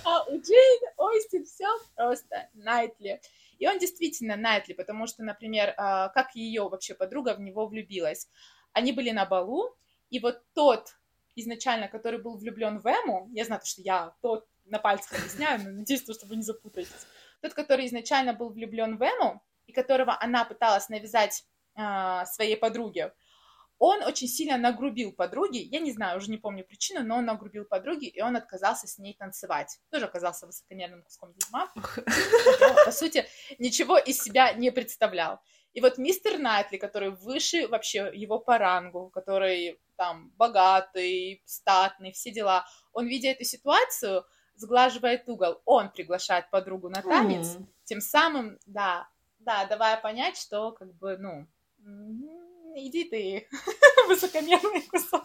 [0.05, 1.67] А у Джейн Остин все
[1.97, 3.23] просто Найтли.
[3.59, 8.29] И он действительно Найтли, потому что, например, а, как ее вообще подруга в него влюбилась.
[8.73, 9.77] Они были на балу,
[10.11, 10.89] и вот тот
[11.37, 15.71] изначально, который был влюблен в Эму, я знаю, что я тот на пальцах объясняю, но
[15.71, 17.07] надеюсь, что вы не запутаетесь.
[17.43, 21.45] Тот, который изначально был влюблен в Эму, и которого она пыталась навязать
[21.77, 23.13] э, своей подруге,
[23.79, 27.65] он очень сильно нагрубил подруге, я не знаю, уже не помню причину, но он нагрубил
[27.65, 29.79] подруге, и он отказался с ней танцевать.
[29.91, 31.73] Тоже оказался высокомерным куском дерьма.
[32.85, 33.27] по сути,
[33.59, 35.41] ничего из себя не представлял.
[35.73, 42.31] И вот мистер Найтли, который выше вообще его по рангу, который там богатый, статный, все
[42.31, 45.61] дела, он, видя эту ситуацию, сглаживает угол.
[45.65, 49.09] Он приглашает подругу на танец, тем самым, да,
[49.41, 51.47] да, давая понять, что как бы, ну,
[52.77, 53.49] иди ты,
[54.09, 55.25] высокомерный кусок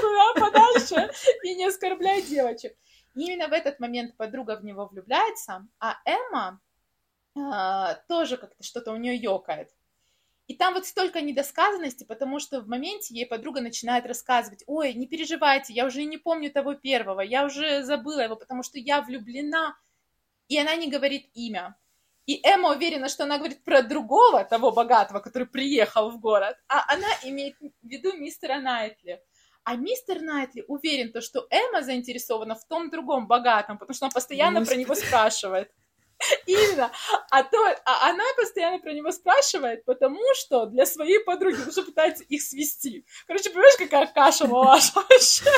[0.00, 1.10] туда подальше
[1.42, 2.76] и не оскорбляй девочек.
[3.14, 6.60] И именно в этот момент подруга в него влюбляется, а Эмма
[7.36, 9.70] э, тоже как-то что-то у нее ёкает.
[10.46, 15.06] И там вот столько недосказанности, потому что в моменте ей подруга начинает рассказывать, ой, не
[15.06, 19.76] переживайте, я уже не помню того первого, я уже забыла его, потому что я влюблена.
[20.48, 21.76] И она не говорит имя.
[22.30, 26.84] И Эмма уверена, что она говорит про другого, того богатого, который приехал в город, а
[26.86, 29.20] она имеет в виду мистера Найтли.
[29.64, 34.12] А мистер Найтли уверен, то, что Эмма заинтересована в том другом богатом, потому что она
[34.12, 34.76] постоянно Господи.
[34.76, 35.72] про него спрашивает.
[36.46, 36.92] Именно.
[37.32, 41.82] А, то, а она постоянно про него спрашивает, потому что для своей подруги, потому что
[41.82, 43.04] пытается их свести.
[43.26, 45.50] Короче, понимаешь, какая каша малаша вообще?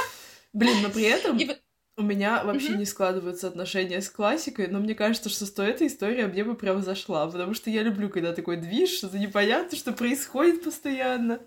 [0.54, 1.36] Блин, но при этом...
[1.36, 1.54] И...
[1.96, 2.78] У меня вообще mm-hmm.
[2.78, 6.80] не складываются отношения с классикой, но мне кажется, что с эта история мне бы прям
[6.82, 11.40] зашла, потому что я люблю, когда такой движ, что-то непонятно, что происходит постоянно.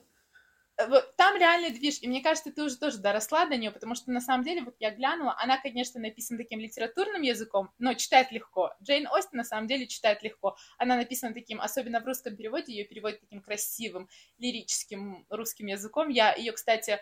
[0.78, 3.96] Э, вот там реальный движ, и мне кажется, ты уже тоже доросла до нее, потому
[3.96, 8.32] что на самом деле, вот я глянула, она, конечно, написана таким литературным языком, но читает
[8.32, 8.74] легко.
[8.84, 10.58] Джейн Остин на самом деле читает легко.
[10.78, 16.10] Она написана таким, особенно в русском переводе, ее переводят таким красивым, лирическим русским языком.
[16.10, 17.00] Я ее, кстати,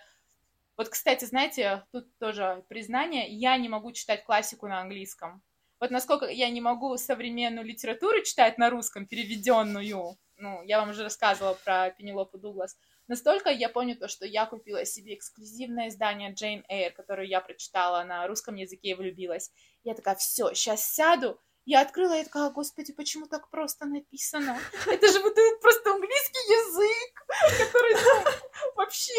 [0.77, 5.43] вот, кстати, знаете, тут тоже признание, я не могу читать классику на английском.
[5.79, 11.03] Вот насколько я не могу современную литературу читать на русском, переведенную, ну, я вам уже
[11.03, 16.63] рассказывала про Пенелопу Дуглас, настолько я помню то, что я купила себе эксклюзивное издание Джейн
[16.69, 19.51] Эйр, которое я прочитала на русском языке и влюбилась.
[19.83, 24.58] Я такая, все, сейчас сяду, я открыла и такая, господи, почему так просто написано?
[24.88, 27.26] Это же вот просто английский язык,
[27.58, 29.13] который ну, вообще...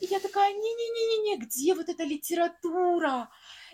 [0.00, 3.28] И я такая, не-не-не-не-не, где вот эта литература?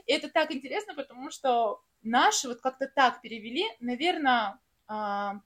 [0.06, 4.58] И это так интересно, потому что наши вот как-то так перевели, наверное,
[4.88, 5.40] а,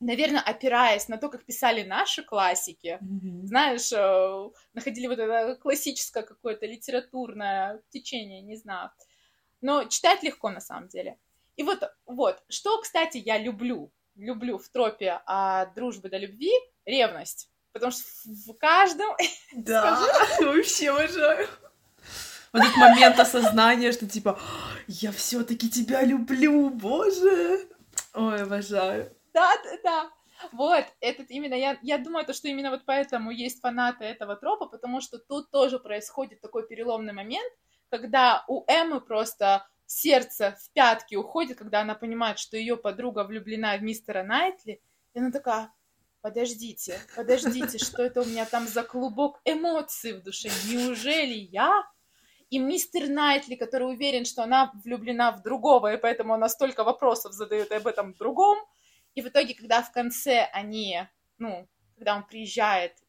[0.00, 3.46] наверное, опираясь на то, как писали наши классики, mm-hmm.
[3.46, 8.90] знаешь, э, находили вот это классическое какое-то литературное течение, не знаю.
[9.60, 11.18] Но читать легко на самом деле.
[11.56, 16.52] И вот, вот, что, кстати, я люблю, люблю в тропе от дружбы до любви,
[16.84, 17.50] ревность.
[17.72, 19.16] Потому что в каждом...
[19.52, 20.00] Да,
[20.40, 21.48] вообще обожаю.
[22.52, 24.38] Вот этот момент осознания, что типа,
[24.86, 27.66] я все-таки тебя люблю, боже.
[28.14, 29.14] Ой, обожаю.
[29.32, 30.10] Да, да, да.
[30.50, 34.66] Вот, этот именно, я, я думаю, то, что именно вот поэтому есть фанаты этого тропа,
[34.66, 37.52] потому что тут тоже происходит такой переломный момент,
[37.90, 43.76] когда у Эммы просто сердце в пятки уходит, когда она понимает, что ее подруга влюблена
[43.76, 44.80] в мистера Найтли,
[45.14, 45.72] и она такая,
[46.20, 50.48] подождите, подождите, что это у меня там за клубок эмоций в душе?
[50.68, 51.84] Неужели я
[52.48, 57.32] и мистер Найтли, который уверен, что она влюблена в другого, и поэтому она столько вопросов
[57.32, 58.58] задает об этом другом,
[59.14, 61.06] и в итоге, когда в конце они,
[61.38, 63.01] ну, когда он приезжает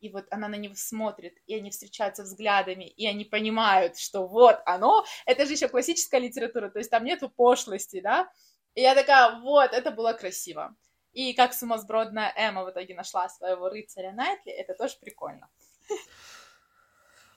[0.00, 4.60] и вот она на него смотрит, и они встречаются взглядами, и они понимают, что вот
[4.66, 8.30] оно, это же еще классическая литература, то есть там нету пошлости, да,
[8.74, 10.76] и я такая, вот, это было красиво.
[11.12, 15.48] И как сумасбродная Эмма в итоге нашла своего рыцаря Найтли, это тоже прикольно.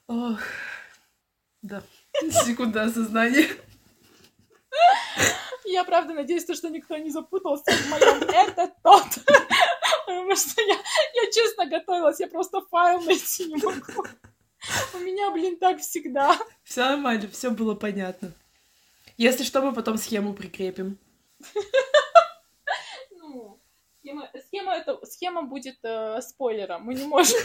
[0.06, 0.40] Ох,
[1.62, 1.82] да,
[2.44, 3.48] секунда осознания.
[5.64, 9.06] Я правда надеюсь, что никто не запутался в моем «это тот».
[10.20, 14.04] Потому что я, я честно готовилась, я просто файл найти не могу.
[14.94, 16.36] У меня, блин, так всегда.
[16.64, 18.32] Все нормально, все было понятно.
[19.16, 20.98] Если что, мы потом схему прикрепим.
[23.12, 23.60] Ну,
[24.00, 27.38] схема, схема, это, схема будет э, спойлером, мы не можем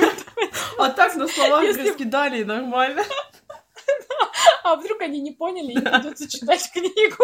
[0.79, 1.89] А так на словах Если...
[1.89, 3.03] раскидали, нормально.
[4.63, 7.23] А вдруг они не поняли, и придется читать книгу.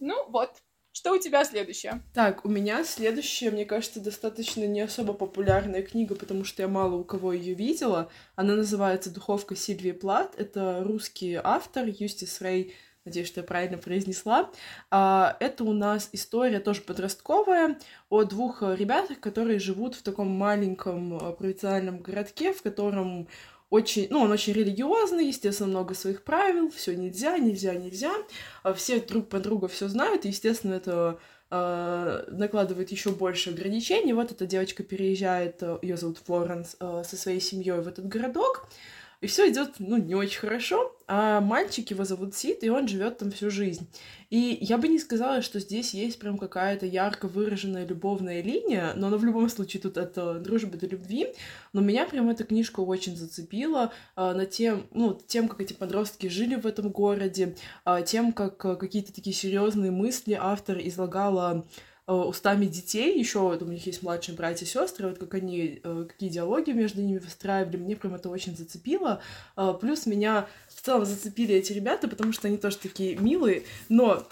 [0.00, 0.50] Ну вот,
[0.98, 2.02] что у тебя следующее?
[2.12, 6.96] Так, у меня следующее, мне кажется, достаточно не особо популярная книга, потому что я мало
[6.96, 8.10] у кого ее видела.
[8.34, 10.34] Она называется «Духовка Сильвии Плат».
[10.36, 14.50] Это русский автор Юстис Рей, надеюсь, что я правильно произнесла.
[14.90, 21.16] А, это у нас история тоже подростковая о двух ребятах, которые живут в таком маленьком
[21.16, 23.28] э, провинциальном городке, в котором
[23.70, 28.12] очень, ну, он очень религиозный, естественно, много своих правил, все нельзя, нельзя, нельзя.
[28.62, 31.18] А все друг по другу все знают, естественно, это
[31.50, 34.14] э, накладывает еще больше ограничений.
[34.14, 38.68] Вот эта девочка переезжает, э, ее зовут Флоренс, э, со своей семьей в этот городок,
[39.20, 43.18] и все идет, ну, не очень хорошо, а мальчик его зовут Сид, и он живет
[43.18, 43.88] там всю жизнь.
[44.30, 49.08] И я бы не сказала, что здесь есть прям какая-то ярко выраженная любовная линия, но
[49.08, 51.32] она в любом случае тут от дружбы до любви.
[51.72, 56.28] Но меня прям эта книжка очень зацепила а, на тем, ну, тем, как эти подростки
[56.28, 61.66] жили в этом городе, а, тем, как а, какие-то такие серьезные мысли автор излагала
[62.12, 66.06] устами детей, еще вот у них есть младшие братья и сестры, вот как они, э,
[66.08, 69.20] какие диалоги между ними выстраивали, мне прям это очень зацепило.
[69.56, 74.26] Э, плюс меня в целом зацепили эти ребята, потому что они тоже такие милые, но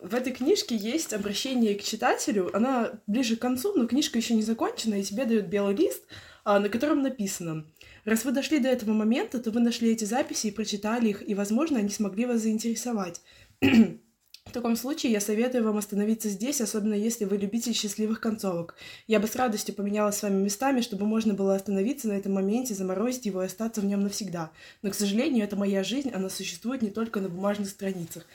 [0.00, 4.42] в этой книжке есть обращение к читателю, она ближе к концу, но книжка еще не
[4.42, 6.02] закончена, и тебе дают белый лист,
[6.44, 7.66] на котором написано
[8.04, 11.34] Раз вы дошли до этого момента, то вы нашли эти записи и прочитали их, и,
[11.34, 13.20] возможно, они смогли вас заинтересовать.
[14.50, 18.74] В таком случае я советую вам остановиться здесь, особенно если вы любитель счастливых концовок.
[19.06, 22.74] Я бы с радостью поменяла с вами местами, чтобы можно было остановиться на этом моменте,
[22.74, 24.50] заморозить его и остаться в нем навсегда.
[24.82, 28.26] Но, к сожалению, это моя жизнь, она существует не только на бумажных страницах.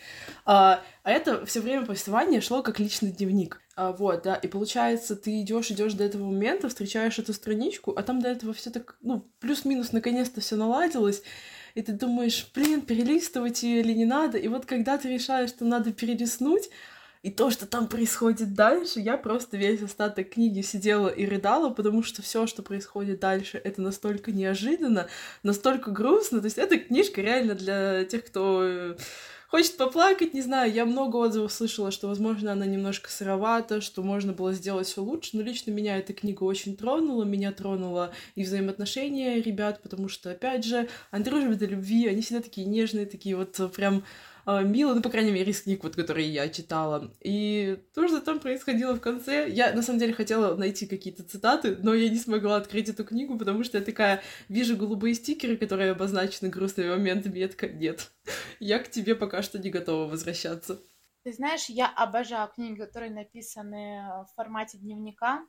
[0.45, 3.59] А, а это все время повествование шло как личный дневник.
[3.75, 8.03] А, вот, да, и получается, ты идешь, идешь до этого момента, встречаешь эту страничку, а
[8.03, 11.23] там до этого все так, ну, плюс-минус наконец-то все наладилось,
[11.75, 14.37] и ты думаешь, блин, перелистывать ее или не надо.
[14.37, 16.69] И вот когда ты решаешь, что надо перелистнуть,
[17.21, 22.03] и то, что там происходит дальше, я просто весь остаток книги сидела и рыдала, потому
[22.03, 25.07] что все, что происходит дальше, это настолько неожиданно,
[25.41, 26.39] настолько грустно.
[26.39, 28.95] То есть эта книжка реально для тех, кто
[29.47, 34.33] хочет поплакать, не знаю, я много отзывов слышала, что, возможно, она немножко сыровата, что можно
[34.33, 39.41] было сделать все лучше, но лично меня эта книга очень тронула, меня тронула и взаимоотношения
[39.41, 44.03] ребят, потому что, опять же, дружбе до любви, они всегда такие нежные, такие вот прям
[44.45, 47.11] мило, ну, по крайней мере, из книг, вот, которые я читала.
[47.21, 51.77] И то, что там происходило в конце, я, на самом деле, хотела найти какие-то цитаты,
[51.81, 55.91] но я не смогла открыть эту книгу, потому что я такая, вижу голубые стикеры, которые
[55.91, 58.11] обозначены грустными моментами, я такая, нет,
[58.59, 60.79] я к тебе пока что не готова возвращаться.
[61.23, 65.43] Ты знаешь, я обожаю книги, которые написаны в формате дневника.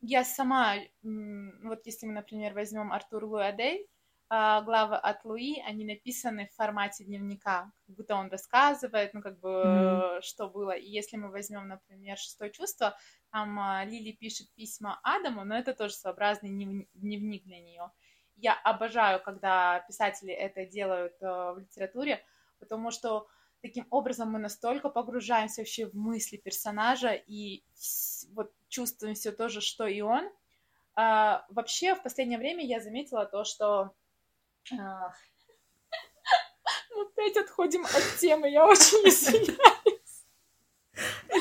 [0.00, 3.86] Я сама, вот если мы, например, возьмем Артур Луадей, а,
[4.30, 9.48] главы от Луи, они написаны в формате дневника, как будто он рассказывает, ну, как бы,
[9.48, 10.22] mm-hmm.
[10.22, 10.70] что было.
[10.70, 12.96] И если мы возьмем, например, «Шестое чувство»,
[13.32, 16.50] там а, Лили пишет письма Адаму, но это тоже своеобразный
[16.94, 17.90] дневник для нее.
[18.36, 22.24] Я обожаю, когда писатели это делают а, в литературе,
[22.58, 23.26] потому что
[23.62, 27.62] таким образом мы настолько погружаемся вообще в мысли персонажа и
[28.32, 30.30] вот чувствуем все то же, что и он.
[30.94, 33.92] А, вообще, в последнее время я заметила то, что
[36.94, 40.26] опять отходим от темы, я очень извиняюсь.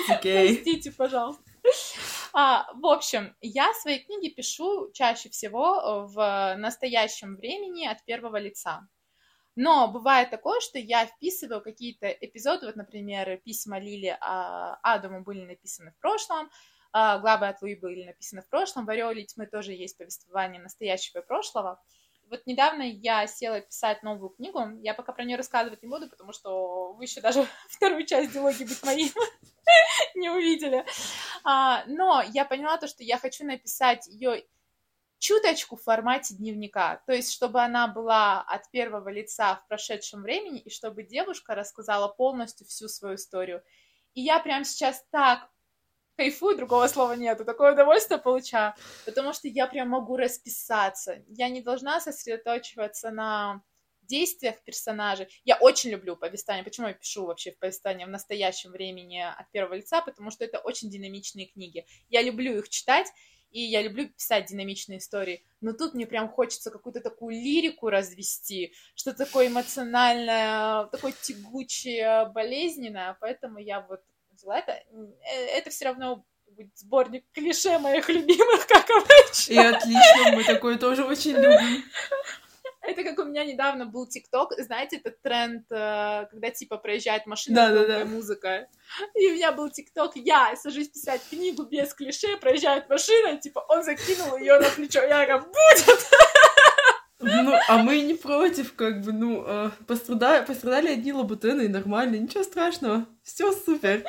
[0.09, 0.53] Okay.
[0.53, 1.43] Простите, пожалуйста.
[2.33, 8.87] А, в общем, я свои книги пишу чаще всего в настоящем времени от первого лица.
[9.55, 15.43] Но бывает такое, что я вписываю какие-то эпизоды, вот, например, письма Лили а, Адаму были
[15.43, 16.49] написаны в прошлом,
[16.93, 21.19] а, главы от Луи были написаны в прошлом, в «Ореоле тьмы» тоже есть повествование настоящего
[21.19, 21.81] и прошлого
[22.29, 24.59] вот недавно я села писать новую книгу.
[24.81, 28.63] Я пока про нее рассказывать не буду, потому что вы еще даже вторую часть диалоги
[28.63, 29.09] быть моим
[30.15, 30.85] не увидели.
[31.43, 34.43] А, но я поняла то, что я хочу написать ее
[35.17, 40.59] чуточку в формате дневника, то есть чтобы она была от первого лица в прошедшем времени,
[40.59, 43.61] и чтобы девушка рассказала полностью всю свою историю.
[44.13, 45.49] И я прямо сейчас так
[46.19, 48.73] кайфую, другого слова нету, такое удовольствие получаю,
[49.05, 51.23] потому что я прям могу расписаться.
[51.29, 53.61] Я не должна сосредоточиваться на
[54.01, 55.27] действиях персонажей.
[55.45, 56.65] Я очень люблю повествование.
[56.65, 60.01] Почему я пишу вообще в повествование в настоящем времени от первого лица?
[60.01, 61.85] Потому что это очень динамичные книги.
[62.09, 63.07] Я люблю их читать,
[63.51, 68.73] и я люблю писать динамичные истории, но тут мне прям хочется какую-то такую лирику развести,
[68.93, 74.01] что такое эмоциональное, такое тягучее, болезненное, поэтому я вот
[74.39, 74.71] взяла это.
[74.71, 79.53] Э, это все равно будет сборник клише моих любимых, как обычно.
[79.53, 81.83] И отлично, мы такое тоже очень любим.
[82.81, 87.55] Это как у меня недавно был ТикТок, знаете, этот тренд, э, когда типа проезжает машина,
[87.55, 88.05] да, да, да.
[88.05, 88.67] музыка.
[89.15, 93.83] И у меня был ТикТок, я сажусь писать книгу без клише, проезжает машина, типа он
[93.83, 96.07] закинул ее на плечо, я говорю, будет!
[97.19, 102.43] Ну, а мы не против, как бы, ну, э, пострадали, пострадали одни лабутены, нормально, ничего
[102.43, 104.05] страшного, все супер.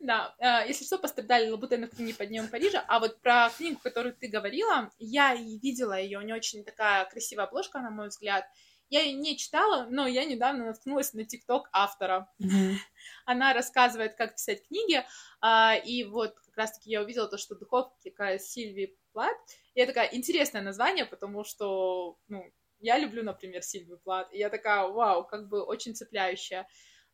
[0.00, 3.80] Да, э, если что, пострадали лабутены в книге «Под днем Парижа», а вот про книгу,
[3.82, 8.08] которую ты говорила, я и видела ее, у нее очень такая красивая обложка, на мой
[8.08, 8.44] взгляд.
[8.90, 12.28] Я ее не читала, но я недавно наткнулась на ТикТок автора.
[12.42, 12.74] Mm-hmm.
[13.24, 15.02] Она рассказывает, как писать книги,
[15.40, 19.36] а, и вот как раз-таки я увидела то, что духовка Сильви Плат.
[19.74, 22.44] И это такая интересное название, потому что, ну,
[22.80, 26.66] я люблю, например, Сильвию Плат, и я такая, вау, как бы очень цепляющая.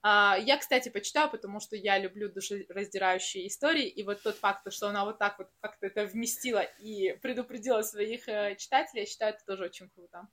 [0.02, 4.88] А, я, кстати, почитаю, потому что я люблю душераздирающие истории, и вот тот факт, что
[4.88, 9.44] она вот так вот как-то это вместила и предупредила своих э, читателей, я считаю, это
[9.44, 10.26] тоже очень круто.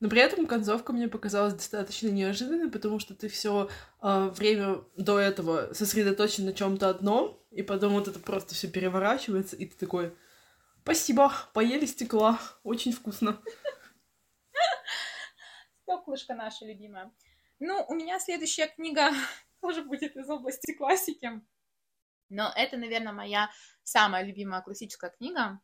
[0.00, 3.68] Но при этом концовка мне показалась достаточно неожиданной, потому что ты все э,
[4.00, 9.56] а, время до этого сосредоточен на чем-то одном, и потом вот это просто все переворачивается,
[9.56, 10.14] и ты такой,
[10.90, 13.40] спасибо, поели стекла, очень вкусно.
[15.82, 17.14] Стеклышко наша любимая.
[17.60, 19.12] Ну, у меня следующая книга
[19.60, 21.42] тоже будет из области классики.
[22.28, 23.50] Но это, наверное, моя
[23.84, 25.60] самая любимая классическая книга.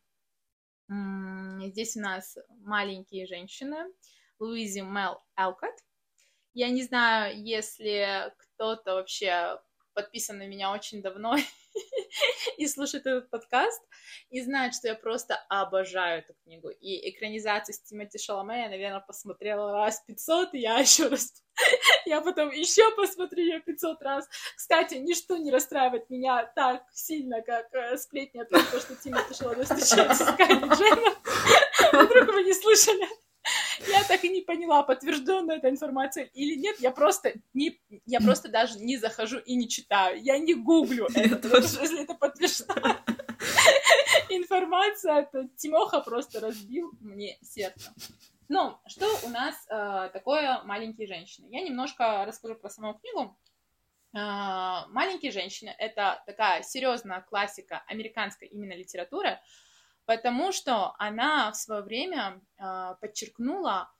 [0.87, 3.75] Здесь у нас маленькие женщины.
[4.39, 5.75] Луизи Мел Элкот.
[6.53, 9.59] Я не знаю, если кто-то вообще
[9.93, 11.35] подписан на меня очень давно
[12.57, 13.81] и слушает этот подкаст,
[14.29, 16.69] и знает, что я просто обожаю эту книгу.
[16.69, 21.33] И экранизацию с Тимоти Шаломе я, наверное, посмотрела раз 500, и я еще раз...
[22.05, 24.27] я потом еще посмотрю ее 500 раз.
[24.55, 29.63] Кстати, ничто не расстраивает меня так сильно, как э, сплетни о том, что Тимоти Шаломе
[29.63, 31.17] встречается с Кайли Дженнер.
[32.05, 33.07] Вдруг вы не слышали?
[33.87, 36.77] Я так и не поняла, подтвержденная эта информация или нет.
[36.79, 40.21] Я просто не, я просто даже не захожу и не читаю.
[40.21, 43.01] Я не гуглю это, если это подтверждена
[44.29, 47.93] информация, то Тимоха просто разбил мне сердце.
[48.49, 51.47] Ну, что у нас э, такое «Маленькие женщины»?
[51.51, 53.37] Я немножко расскажу про саму книгу.
[54.13, 59.39] Э, «Маленькие женщины»— это такая серьезная классика американской именно литературы,
[60.07, 63.91] потому что она в свое время э, подчеркнула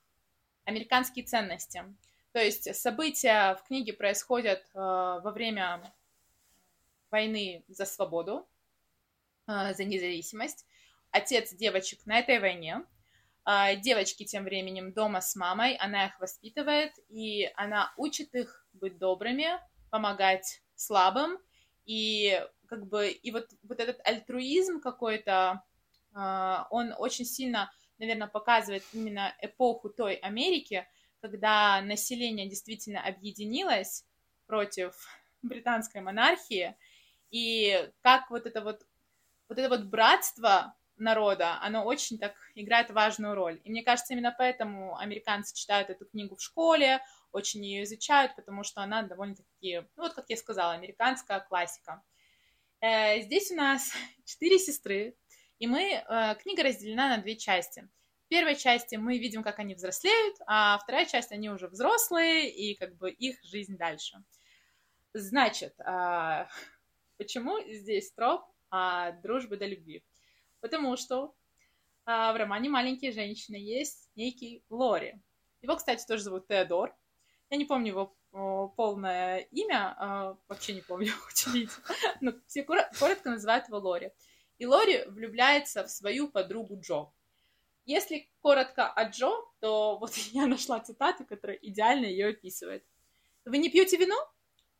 [0.63, 1.83] американские ценности.
[2.31, 5.93] То есть события в книге происходят э, во время
[7.11, 8.47] войны за свободу,
[9.47, 10.65] э, за независимость.
[11.11, 12.83] Отец девочек на этой войне.
[13.77, 19.47] Девочки тем временем дома с мамой, она их воспитывает, и она учит их быть добрыми,
[19.89, 21.39] помогать слабым,
[21.85, 25.63] и как бы и вот, вот этот альтруизм какой-то, а,
[26.71, 30.87] он очень сильно, наверное, показывает именно эпоху той Америки,
[31.21, 34.05] когда население действительно объединилось
[34.45, 34.95] против
[35.41, 36.75] британской монархии,
[37.29, 38.85] и как вот это вот,
[39.49, 43.61] вот это вот братство народа, оно очень так играет важную роль.
[43.63, 47.01] И мне кажется, именно поэтому американцы читают эту книгу в школе,
[47.31, 52.01] очень ее изучают, потому что она довольно-таки, ну вот как я сказала, американская классика.
[52.79, 53.91] Э, здесь у нас
[54.25, 55.15] четыре сестры,
[55.59, 57.87] и мы, э, книга разделена на две части.
[58.25, 62.75] В первой части мы видим, как они взрослеют, а вторая часть они уже взрослые, и
[62.75, 64.17] как бы их жизнь дальше.
[65.13, 66.45] Значит, э,
[67.17, 70.03] почему здесь троп от дружбы до любви?
[70.59, 71.33] Потому что
[72.05, 75.19] э, в романе «Маленькие женщины» есть некий Лори.
[75.61, 76.95] Его, кстати, тоже зовут Теодор.
[77.49, 78.17] Я не помню его
[78.75, 84.11] полное имя, а, вообще не помню, удивительно, но все коротко называют его Лори
[84.57, 87.11] и Лори влюбляется в свою подругу Джо.
[87.85, 92.83] Если коротко о Джо, то вот я нашла цитату, которая идеально ее описывает.
[93.45, 94.15] Вы не пьете вино?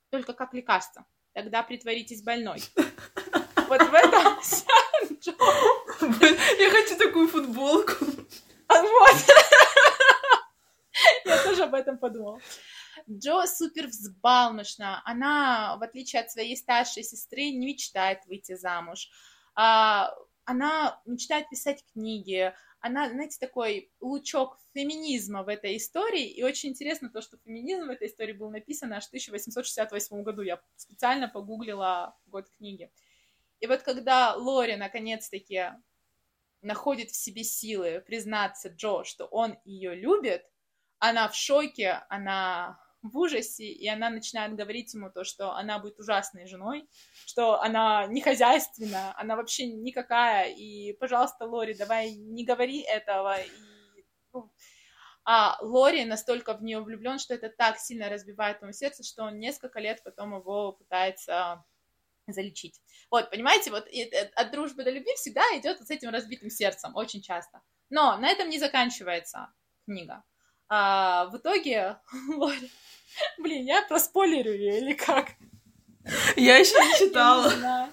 [0.10, 1.06] Только как лекарство.
[1.34, 2.62] Тогда притворитесь больной.
[3.70, 4.40] Вот в этом
[5.20, 5.34] Джо.
[6.58, 7.96] Я хочу такую футболку.
[8.70, 9.16] А вот.
[11.26, 12.40] Я тоже об этом подумала.
[13.10, 15.02] Джо супер взбалмошна.
[15.04, 19.10] Она, в отличие от своей старшей сестры, не мечтает выйти замуж.
[19.58, 26.70] А, она мечтает писать книги, она, знаете, такой лучок феминизма в этой истории, и очень
[26.70, 31.28] интересно то, что феминизм в этой истории был написан аж в 1868 году, я специально
[31.28, 32.92] погуглила год книги.
[33.60, 35.72] И вот когда Лори наконец-таки
[36.62, 40.46] находит в себе силы признаться Джо, что он ее любит,
[41.00, 42.80] она в шоке, она
[43.10, 46.88] в ужасе, и она начинает говорить ему то, что она будет ужасной женой,
[47.26, 53.50] что она не хозяйственная, она вообще никакая, и, пожалуйста, Лори, давай не говори этого, и,
[54.34, 54.52] ну,
[55.30, 59.40] а Лори настолько в нее влюблен, что это так сильно разбивает ему сердце, что он
[59.40, 61.66] несколько лет потом его пытается
[62.28, 62.82] залечить.
[63.12, 63.88] Вот, понимаете, вот
[64.36, 67.62] от дружбы до любви всегда идет вот с этим разбитым сердцем, очень часто.
[67.90, 69.54] Но на этом не заканчивается
[69.86, 70.24] книга.
[70.70, 71.98] А, в итоге
[72.36, 72.72] Лори
[73.38, 75.32] Блин, я проспойлерю ее или как?
[76.36, 77.90] Я еще не читала.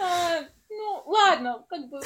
[0.00, 2.00] А, ну, ладно, как бы...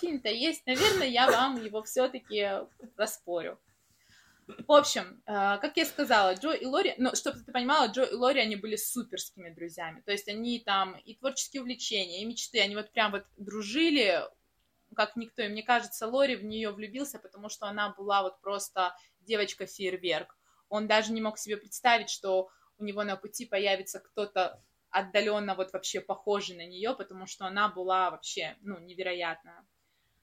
[0.00, 0.66] Фильм-то есть.
[0.66, 2.48] Наверное, я вам его все-таки
[2.96, 3.58] распорю.
[4.46, 8.14] В общем, э, как я сказала, Джо и Лори, ну, чтобы ты понимала, Джо и
[8.14, 10.02] Лори, они были суперскими друзьями.
[10.06, 14.22] То есть они там и творческие увлечения, и мечты, они вот прям вот дружили,
[14.96, 15.42] как никто.
[15.42, 20.36] И мне кажется, Лори в нее влюбился, потому что она была вот просто девочка-фейерверк.
[20.68, 25.72] Он даже не мог себе представить, что у него на пути появится кто-то отдаленно вот
[25.72, 29.66] вообще похожий на нее, потому что она была вообще, ну, невероятная.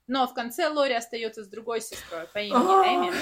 [0.07, 3.13] Но в конце Лори остается с другой сестрой по имени Эми.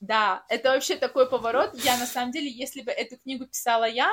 [0.00, 1.74] Да, это вообще такой поворот.
[1.74, 4.10] Я, на самом деле, если бы эту книгу писала я,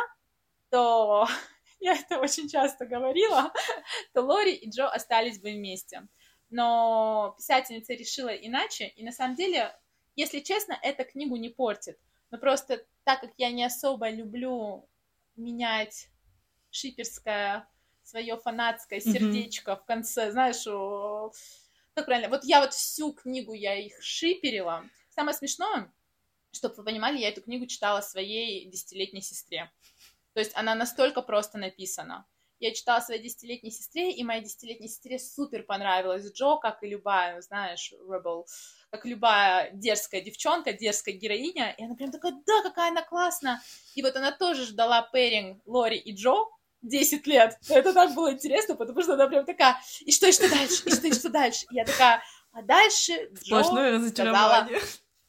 [0.70, 1.28] то
[1.80, 3.52] я это очень часто говорила,
[4.14, 6.08] то Лори и Джо остались бы вместе
[6.50, 9.76] но писательница решила иначе, и на самом деле,
[10.16, 12.00] если честно, эта книгу не портит.
[12.32, 14.88] Но просто так как я не особо люблю
[15.36, 16.10] менять
[16.72, 17.68] шиперское
[18.04, 19.82] свое фанатское сердечко mm-hmm.
[19.82, 21.32] в конце, знаешь, о...
[21.94, 24.86] как правильно, вот я вот всю книгу, я их шиперила.
[25.10, 25.92] Самое смешное,
[26.52, 29.72] чтобы вы понимали, я эту книгу читала своей десятилетней сестре.
[30.34, 32.26] То есть она настолько просто написана.
[32.60, 37.40] Я читала своей десятилетней сестре, и моей десятилетней сестре супер понравилась Джо, как и любая,
[37.42, 38.46] знаешь, Rebel,
[38.90, 43.62] как любая дерзкая девчонка, дерзкая героиня, и она прям такая, да, какая она классная.
[43.96, 46.46] И вот она тоже ждала пэринг Лори и Джо
[46.82, 47.58] 10 лет.
[47.70, 50.92] Это так было интересно, потому что она прям такая, и что, и что дальше, и
[50.92, 51.66] что, и что дальше?
[51.70, 53.64] И я такая, а дальше Джо
[54.10, 54.68] сказала,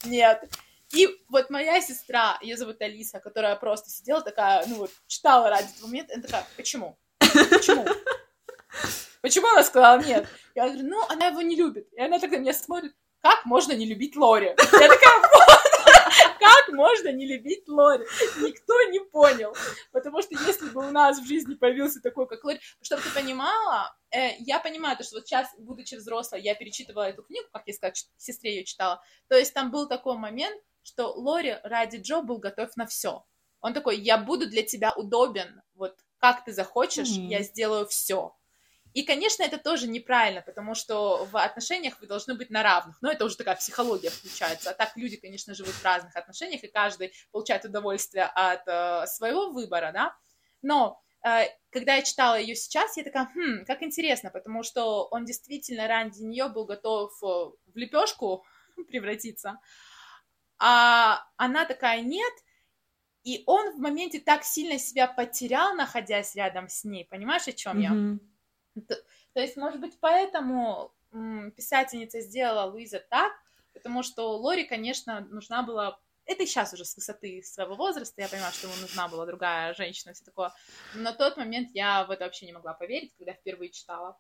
[0.05, 0.51] нет.
[0.95, 5.69] И вот моя сестра, ее зовут Алиса, которая просто сидела такая, ну вот, читала ради
[5.75, 6.99] этого момента, она такая, почему?
[7.51, 7.87] Почему?
[9.21, 10.29] Почему она сказала нет?
[10.55, 11.89] Я говорю, ну, она его не любит.
[11.93, 14.49] И она тогда меня смотрит, как можно не любить Лори?
[14.49, 15.59] Я такая, вот,
[16.39, 18.05] как можно не любить Лори?
[18.41, 19.55] Никто не понял.
[19.93, 23.95] Потому что если бы у нас в жизни появился такой, как Лори, чтобы ты понимала,
[24.11, 27.75] э, я понимаю, то, что вот сейчас, будучи взрослой, я перечитывала эту книгу, как я
[27.75, 32.39] сказала, сестре ее читала, то есть там был такой момент, что Лори ради Джо был
[32.39, 33.25] готов на все.
[33.61, 37.29] Он такой, я буду для тебя удобен, вот как ты захочешь, mm-hmm.
[37.29, 38.35] я сделаю все.
[38.95, 43.01] И, конечно, это тоже неправильно, потому что в отношениях вы должны быть на равных.
[43.03, 44.71] Но это уже такая психология включается.
[44.71, 49.51] А так люди, конечно, живут в разных отношениях, и каждый получает удовольствие от э, своего
[49.51, 50.17] выбора, да.
[50.63, 55.25] Но э, когда я читала ее сейчас, я такая, хм, как интересно, потому что он
[55.25, 58.45] действительно ради нее был готов э, в лепешку
[58.89, 59.59] превратиться.
[60.59, 62.33] А она такая, нет,
[63.29, 67.05] и он в моменте так сильно себя потерял, находясь рядом с ней.
[67.05, 68.19] Понимаешь, о чем mm-hmm.
[68.75, 68.81] я?
[68.89, 68.97] То,
[69.35, 73.33] то есть, может быть, поэтому м, писательница сделала Луиза так,
[73.75, 78.53] потому что Лори, конечно, нужна была это сейчас уже с высоты своего возраста, я понимаю,
[78.53, 80.53] что ему нужна была другая женщина, все такое.
[80.95, 84.19] Но на тот момент я в это вообще не могла поверить, когда впервые читала.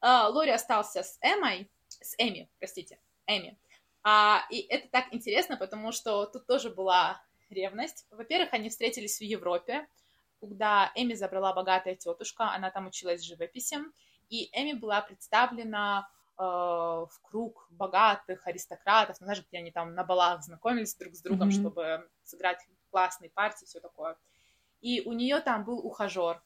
[0.00, 3.56] А, Лори остался с Эмой, с Эми, простите, Эми.
[4.02, 7.22] А, и это так интересно, потому что тут тоже была
[7.54, 8.06] ревность.
[8.10, 9.86] Во-первых, они встретились в Европе,
[10.40, 13.78] когда Эми забрала богатая тетушка, она там училась живописи,
[14.28, 20.04] и Эми была представлена э, в круг богатых аристократов, ну, знаешь, где они там на
[20.04, 21.60] балах знакомились друг с другом, mm-hmm.
[21.60, 22.58] чтобы сыграть
[22.90, 24.16] классные партии, все такое.
[24.80, 26.42] И у нее там был ухажер.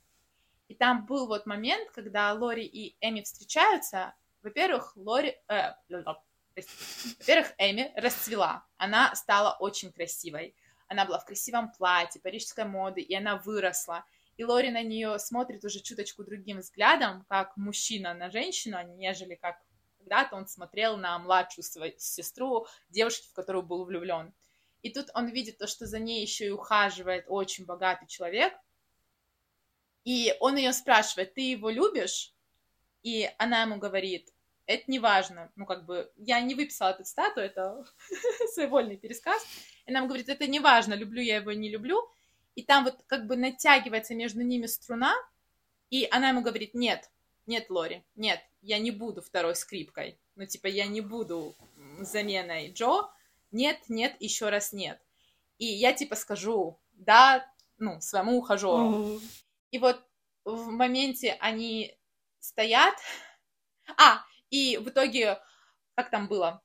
[0.69, 4.15] И там был вот момент, когда Лори и Эми встречаются.
[4.43, 5.37] Во-первых, Лори...
[5.49, 8.65] Э, во-первых, Эми расцвела.
[8.77, 10.55] Она стала очень красивой.
[10.89, 14.05] Она была в красивом платье, парижской моды, и она выросла.
[14.37, 19.35] И Лори на нее смотрит уже чуточку другим взглядом, как мужчина на женщину, а нежели
[19.35, 19.59] как
[19.99, 24.33] когда-то он смотрел на младшую свою сестру, девушки, в которую был влюблен.
[24.83, 28.55] И тут он видит то, что за ней еще и ухаживает очень богатый человек.
[30.05, 32.33] И он ее спрашивает, ты его любишь?
[33.03, 34.33] И она ему говорит,
[34.65, 37.85] это не важно, ну, как бы, я не выписала эту стату, это
[38.55, 39.45] своевольный пересказ.
[39.89, 42.07] И она ему говорит, это не важно, люблю я его, не люблю.
[42.55, 45.15] И там вот как бы натягивается между ними струна,
[45.89, 47.11] и она ему говорит, нет,
[47.47, 50.21] нет, Лори, нет, я не буду второй скрипкой.
[50.37, 51.57] Ну, типа, я не буду
[52.01, 53.09] заменой Джо.
[53.51, 55.01] Нет, нет, еще раз нет.
[55.57, 59.19] И я, типа, скажу, да, ну, своему ухажеру.
[59.71, 60.05] И вот
[60.45, 61.97] в моменте они
[62.41, 62.95] стоят.
[63.97, 65.41] А, и в итоге,
[65.95, 66.63] как там было?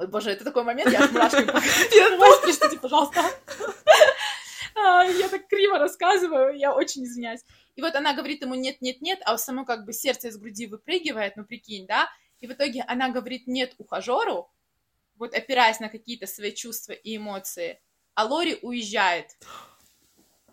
[0.00, 1.44] Ой, боже, это такой момент, я аж мурашками
[2.42, 3.22] Простите, пожалуйста.
[4.74, 7.40] Я так криво рассказываю, я очень извиняюсь.
[7.76, 10.38] И вот она говорит ему нет, нет, нет, а у самой как бы сердце из
[10.38, 12.08] груди выпрыгивает, ну прикинь, да?
[12.40, 14.50] И в итоге она говорит нет ухажеру,
[15.16, 17.78] вот опираясь на какие-то свои чувства и эмоции,
[18.14, 19.36] а Лори уезжает.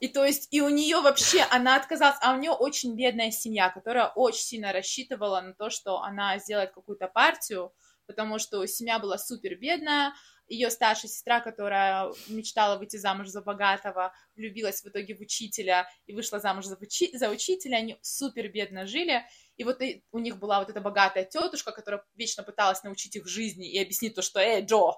[0.02, 3.70] И то есть, и у нее вообще, она отказалась, а у нее очень бедная семья,
[3.70, 7.72] которая очень сильно рассчитывала на то, что она сделает какую-то партию,
[8.08, 10.14] потому что семья была супер бедная,
[10.48, 16.14] ее старшая сестра, которая мечтала выйти замуж за богатого, влюбилась в итоге в учителя и
[16.14, 19.26] вышла замуж за, учи- за учителя, они супер бедно жили,
[19.58, 19.82] и вот
[20.12, 24.16] у них была вот эта богатая тетушка, которая вечно пыталась научить их жизни и объяснить
[24.16, 24.94] то, что, эй, Джо,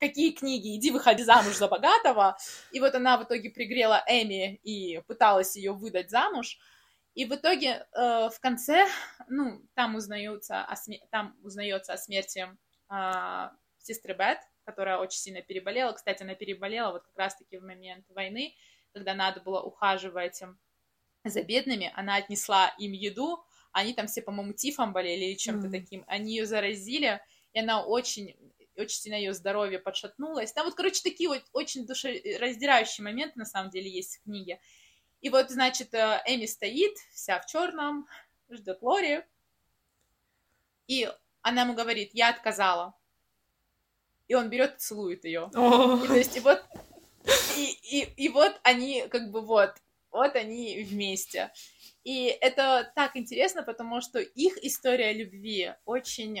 [0.00, 2.36] какие книги, иди выходи замуж за богатого.
[2.72, 6.58] И вот она в итоге пригрела Эми и пыталась ее выдать замуж.
[7.18, 8.86] И в итоге э, в конце,
[9.26, 12.46] ну, там узнается о, сме- там узнается о смерти
[12.88, 13.48] э,
[13.78, 15.90] сестры Бет, которая очень сильно переболела.
[15.94, 18.54] Кстати, она переболела вот как раз-таки в момент войны,
[18.92, 20.40] когда надо было ухаживать
[21.24, 21.92] за бедными.
[21.96, 23.42] Она отнесла им еду,
[23.72, 25.70] они там все, по-моему, тифом болели или чем-то mm.
[25.72, 26.04] таким.
[26.06, 27.20] Они ее заразили,
[27.52, 28.36] и она очень
[28.76, 30.52] очень сильно ее здоровье подшатнулось.
[30.52, 34.60] Там вот, короче, такие вот очень душераздирающие моменты, на самом деле, есть в книге.
[35.20, 38.06] И вот, значит, э, Эми стоит, вся в черном,
[38.50, 39.24] ждет Лори,
[40.86, 41.10] и
[41.42, 42.94] она ему говорит, я отказала.
[44.26, 45.50] И он берет и целует ее.
[45.52, 46.62] И, то есть, и вот,
[47.56, 49.74] и, и, и вот они, как бы вот,
[50.10, 51.52] вот они вместе.
[52.04, 56.40] И это так интересно, потому что их история любви очень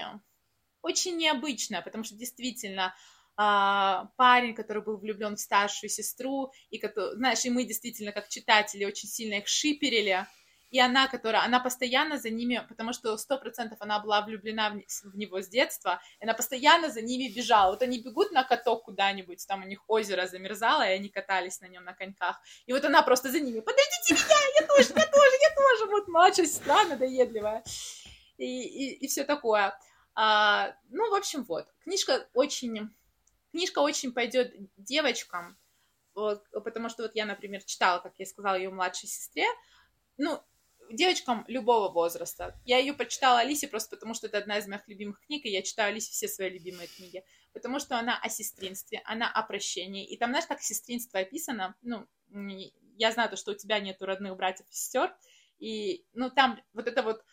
[0.80, 2.94] очень необычно, потому что действительно
[3.40, 6.82] а, парень, который был влюблен в старшую сестру, и,
[7.14, 10.26] знаешь, и мы действительно, как читатели, очень сильно их шиперили,
[10.72, 15.12] и она, которая, она постоянно за ними, потому что сто процентов она была влюблена в,
[15.12, 17.70] в него с детства, и она постоянно за ними бежала.
[17.70, 21.66] Вот они бегут на каток куда-нибудь, там у них озеро замерзало, и они катались на
[21.66, 22.40] нем на коньках.
[22.66, 26.08] И вот она просто за ними, подождите меня, я тоже, я тоже, я тоже, вот
[26.08, 27.62] младшая сестра надоедливая.
[28.36, 29.78] И, и, и все такое.
[30.16, 31.68] А, ну, в общем, вот.
[31.84, 32.90] Книжка очень...
[33.58, 35.58] Книжка очень пойдет девочкам,
[36.14, 39.46] вот, потому что вот я, например, читала, как я сказала, ее младшей сестре.
[40.16, 40.40] Ну,
[40.92, 42.56] девочкам любого возраста.
[42.64, 45.62] Я ее прочитала Алисе просто потому, что это одна из моих любимых книг, и я
[45.62, 47.24] читаю Алисе все свои любимые книги.
[47.52, 50.06] Потому что она о сестринстве, она о прощении.
[50.06, 52.06] И там, знаешь, как сестринство описано, ну,
[52.96, 55.12] я знаю то, что у тебя нету родных братьев и сестер,
[55.58, 57.24] и, ну, там вот это вот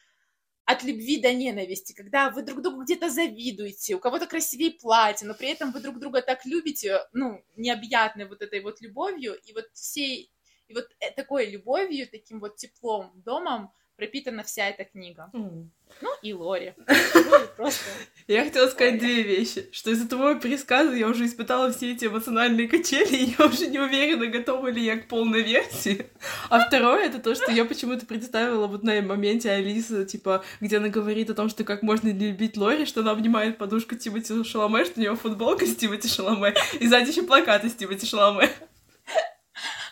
[0.66, 5.36] от любви до ненависти, когда вы друг другу где-то завидуете, у кого-то красивее платье, но
[5.36, 9.66] при этом вы друг друга так любите, ну, необъятной вот этой вот любовью, и вот
[9.74, 10.32] всей,
[10.68, 15.30] и вот э, такой любовью, таким вот теплом, домом пропитана вся эта книга.
[15.34, 15.68] Mm.
[16.02, 16.74] Ну и Лори.
[18.28, 19.70] Я хотела сказать две вещи.
[19.72, 23.80] Что из-за твоего пересказа я уже испытала все эти эмоциональные качели, и я уже не
[23.80, 26.08] уверена, готова ли я к полной версии.
[26.50, 30.90] А второе, это то, что я почему-то представила вот на моменте Алисы, типа, где она
[30.90, 34.86] говорит о том, что как можно не любить Лори, что она обнимает подушку Тимати Шаломе,
[34.86, 38.50] что у нее футболка с Тимати Шаломе, и сзади еще плакаты с Тимати Шаломе.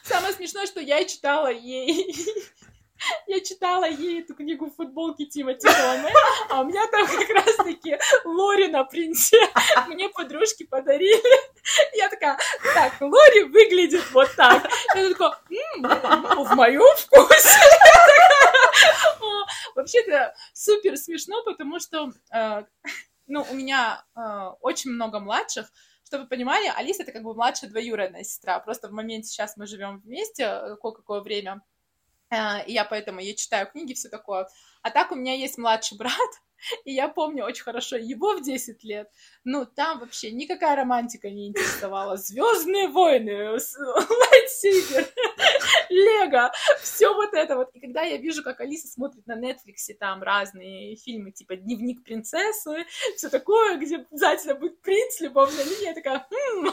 [0.04, 2.14] Самое смешное, что я читала ей
[3.28, 6.14] я читала ей эту книгу в футболке Тимати Шаломе,
[6.50, 9.40] а у меня там как раз-таки Лори на принте.
[9.88, 11.24] Мне подружки подарили.
[11.98, 12.38] Я такая,
[12.74, 14.70] так, Лори выглядит вот так.
[14.96, 15.32] Я такая,
[15.80, 17.60] в моем вкусе.
[19.76, 22.64] Вообще это супер смешно, потому что э,
[23.28, 24.20] ну, у меня э,
[24.62, 25.72] очень много младших,
[26.06, 28.60] чтобы вы понимали, Алиса это как бы младшая двоюродная сестра.
[28.60, 31.62] Просто в моменте сейчас мы живем вместе, э, какое-какое время.
[32.34, 34.48] Э, и я поэтому я читаю книги, все такое.
[34.82, 36.30] А так у меня есть младший брат,
[36.86, 39.10] и я помню очень хорошо его в 10 лет.
[39.44, 42.16] Ну, там вообще никакая романтика не интересовала.
[42.18, 45.08] Звездные войны, лайтсейбер,
[45.90, 47.70] Лего, все вот это вот.
[47.74, 52.86] И когда я вижу, как Алиса смотрит на Netflix, там разные фильмы, типа «Дневник принцессы»,
[53.18, 56.70] все такое, где обязательно будет принц, любовная линия, я такая, хм.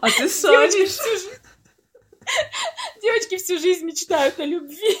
[0.00, 0.98] А ты садишь.
[3.02, 4.96] Девочки всю жизнь мечтают о любви.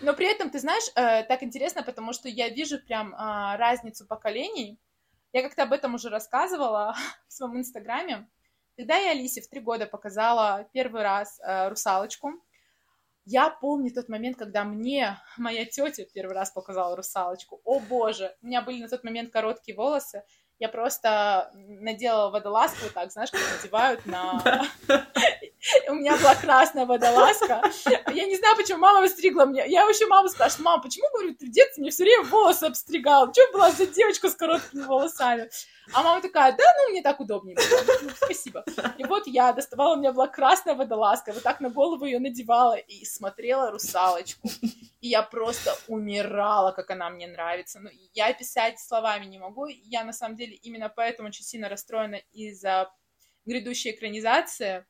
[0.00, 4.06] Но при этом, ты знаешь, э, так интересно, потому что я вижу прям э, разницу
[4.06, 4.78] поколений.
[5.32, 6.94] Я как-то об этом уже рассказывала
[7.28, 8.28] в своем инстаграме.
[8.76, 12.32] Когда я Алисе в три года показала первый раз э, русалочку,
[13.26, 17.60] я помню тот момент, когда мне моя тетя первый раз показала русалочку.
[17.64, 20.24] О боже, у меня были на тот момент короткие волосы,
[20.58, 24.42] я просто надела водолазку, так, знаешь, как надевают на...
[25.88, 27.62] У меня была красная водолазка.
[28.12, 29.64] Я не знаю, почему мама стригла мне.
[29.66, 33.32] Я вообще маму спрашиваю, мам, почему, говорю, ты в детстве мне все время волосы обстригал?
[33.32, 35.48] Что была за девочка с короткими волосами?
[35.92, 37.98] А мама такая, да, ну, мне так удобнее было.
[38.02, 38.64] Ну, спасибо.
[38.98, 42.74] И вот я доставала, у меня была красная водолазка, вот так на голову ее надевала
[42.74, 44.48] и смотрела русалочку.
[45.00, 47.80] И я просто умирала, как она мне нравится.
[47.80, 49.66] Ну, я описать словами не могу.
[49.66, 52.92] Я, на самом деле, именно поэтому очень сильно расстроена из-за
[53.46, 54.86] грядущей экранизации,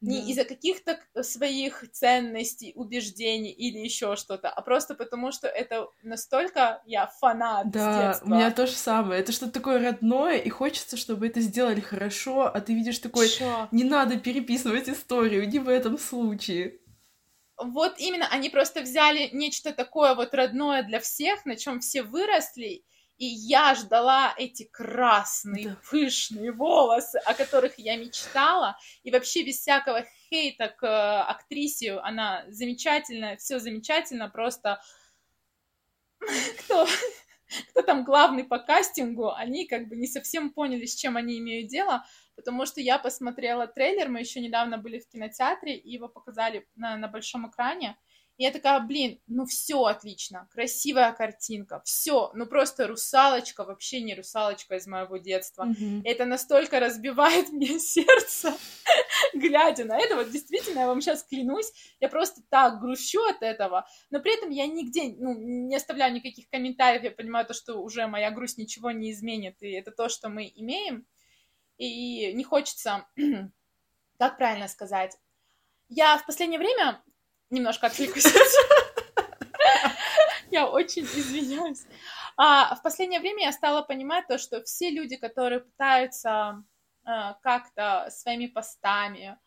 [0.00, 0.30] не да.
[0.30, 7.06] из-за каких-то своих ценностей, убеждений или еще что-то, а просто потому, что это настолько я
[7.06, 9.20] фанат Да, у меня то же самое.
[9.20, 13.68] Это что-то такое родное, и хочется, чтобы это сделали хорошо, а ты видишь такой, Шо?
[13.72, 16.78] не надо переписывать историю, не в этом случае.
[17.56, 22.84] Вот именно, они просто взяли нечто такое вот родное для всех, на чем все выросли,
[23.18, 25.76] и я ждала эти красные, да.
[25.90, 28.76] пышные волосы, о которых я мечтала.
[29.02, 34.82] И вообще без всякого хейта к э, актрисе, она замечательная, все замечательно, просто
[36.60, 36.86] кто,
[37.70, 41.68] кто там главный по кастингу, они как бы не совсем поняли, с чем они имеют
[41.68, 42.04] дело,
[42.34, 46.96] потому что я посмотрела трейлер, мы еще недавно были в кинотеатре, и его показали на,
[46.96, 47.96] на большом экране,
[48.36, 54.14] и я такая, блин, ну все отлично, красивая картинка, все, ну просто русалочка, вообще не
[54.14, 55.66] русалочка из моего детства.
[55.66, 56.02] Mm-hmm.
[56.04, 58.54] Это настолько разбивает мне сердце,
[59.32, 60.16] глядя на это.
[60.16, 64.50] Вот действительно, я вам сейчас клянусь, я просто так грущу от этого, но при этом
[64.50, 68.90] я нигде ну, не оставляю никаких комментариев, я понимаю то, что уже моя грусть ничего
[68.90, 71.06] не изменит, и это то, что мы имеем.
[71.78, 73.06] И не хочется,
[74.18, 75.16] как правильно сказать,
[75.88, 77.02] я в последнее время
[77.50, 78.26] немножко отвлекусь.
[80.50, 81.84] Я очень извиняюсь.
[82.36, 86.64] А, в последнее время я стала понимать то, что все люди, которые пытаются
[87.04, 89.38] а, как-то своими постами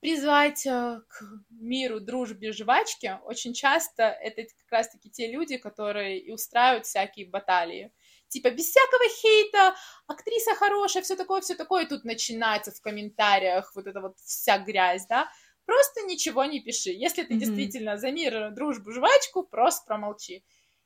[0.00, 6.30] призвать а, к миру, дружбе, жвачке, очень часто это как раз-таки те люди, которые и
[6.30, 7.92] устраивают всякие баталии.
[8.28, 9.74] Типа, без всякого хейта,
[10.06, 14.58] актриса хорошая, все такое, все такое, и тут начинается в комментариях вот эта вот вся
[14.58, 15.28] грязь, да,
[15.66, 16.90] Просто ничего не пиши.
[16.90, 17.38] Если ты mm-hmm.
[17.38, 20.44] действительно за мир, дружбу, жвачку, просто промолчи.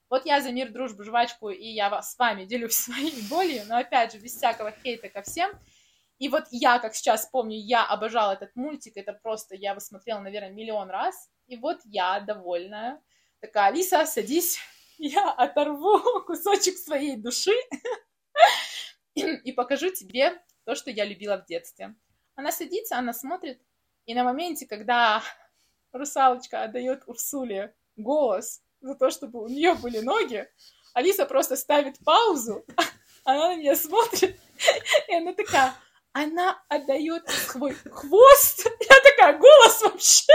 [0.09, 4.13] Вот я за мир, дружбу, жвачку, и я с вами делюсь своей болью, но опять
[4.13, 5.51] же, без всякого хейта ко всем.
[6.19, 10.21] И вот я, как сейчас помню, я обожала этот мультик, это просто, я его смотрела,
[10.21, 13.01] наверное, миллион раз, и вот я довольная.
[13.41, 14.59] Такая, Алиса, садись,
[14.99, 17.53] я оторву кусочек своей души
[19.15, 21.95] и покажу тебе то, что я любила в детстве.
[22.35, 23.63] Она садится, она смотрит,
[24.11, 25.23] и на моменте, когда
[25.93, 30.49] русалочка отдает Урсуле голос за то, чтобы у нее были ноги,
[30.95, 32.65] Алиса просто ставит паузу,
[33.25, 34.37] она на меня смотрит,
[35.09, 35.75] и она такая,
[36.13, 38.67] она отдает свой хвост.
[38.81, 40.33] Я такая, голос вообще,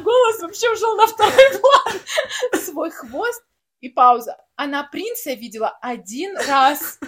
[0.00, 2.60] голос вообще ушел на второй план.
[2.60, 3.44] Свой хвост
[3.78, 4.36] и пауза.
[4.56, 6.98] Она принца видела один раз.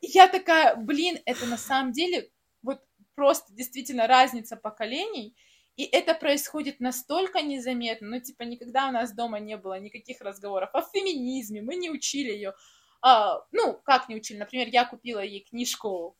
[0.00, 2.32] Я такая, блин, это на самом деле
[3.14, 5.36] просто действительно разница поколений,
[5.76, 10.70] и это происходит настолько незаметно, ну, типа, никогда у нас дома не было никаких разговоров
[10.72, 12.54] о феминизме, мы не учили ее.
[13.02, 14.38] А, ну, как не учили?
[14.38, 16.16] Например, я купила ей книжку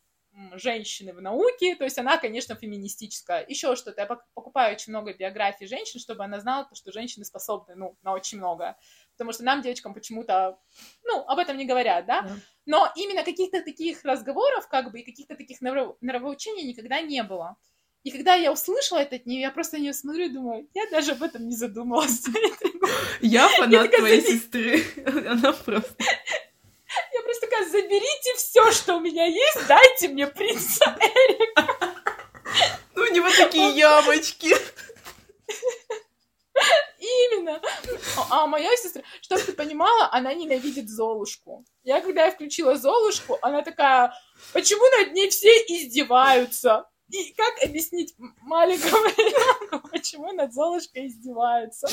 [0.55, 3.47] женщины в науке, то есть она, конечно, феминистическая.
[3.47, 4.01] Еще что-то.
[4.01, 8.39] Я покупаю очень много биографий женщин, чтобы она знала, что женщины способны, ну, на очень
[8.39, 8.77] многое
[9.15, 10.59] потому что нам, девочкам, почему-то,
[11.05, 12.39] ну, об этом не говорят, да, yeah.
[12.67, 15.97] но именно каких-то таких разговоров, как бы, и каких-то таких нрав...
[16.01, 17.57] нравоучений никогда не было.
[18.05, 20.87] И когда я услышала это от нее, я просто на нее смотрю и думаю, я
[20.91, 22.27] даже об этом не задумалась.
[23.23, 24.85] Я фанат твоей сестры.
[25.07, 26.05] Она просто...
[27.13, 31.67] Я просто такая, заберите все, что у меня есть, дайте мне принца Эрика.
[32.95, 34.55] Ну, у него такие ямочки.
[37.01, 37.61] Именно.
[38.31, 41.65] А, моя сестра, чтобы ты понимала, она ненавидит Золушку.
[41.83, 44.15] Я когда я включила Золушку, она такая,
[44.53, 46.89] почему над ней все издеваются?
[47.11, 51.89] И как объяснить маленькому ребенку, почему над Золушкой издеваются?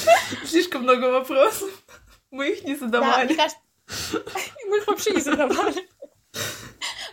[0.46, 1.70] Слишком много вопросов.
[2.32, 3.22] Мы их не задавали.
[3.22, 3.62] Да, мне кажется,
[4.68, 5.90] мы их вообще не задавали.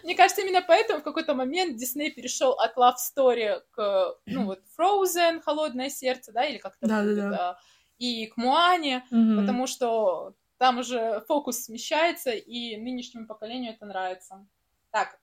[0.05, 4.61] Мне кажется, именно поэтому в какой-то момент Дисней перешел от Love Story к, ну вот,
[4.79, 7.59] Frozen, Холодное сердце, да, или как-то да, да, да.
[7.99, 9.41] И к Муане, Мгм.
[9.41, 14.47] потому что там уже фокус смещается, и нынешнему поколению это нравится.
[14.91, 15.19] Так,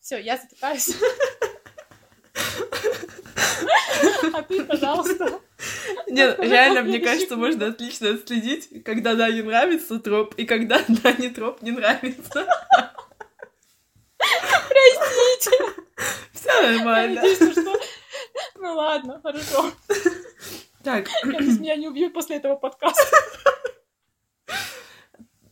[0.00, 0.90] все, я затыкаюсь.
[4.34, 5.40] А ты, пожалуйста.
[6.08, 11.62] Нет, реально, мне кажется, можно отлично отследить, когда Дане нравится троп, и когда Дане троп
[11.62, 12.46] не нравится.
[14.18, 15.50] Простите.
[16.32, 17.22] Все нормально.
[18.56, 19.72] Ну ладно, хорошо.
[20.86, 23.16] Так, Надеюсь, меня не убьют после этого подкаста.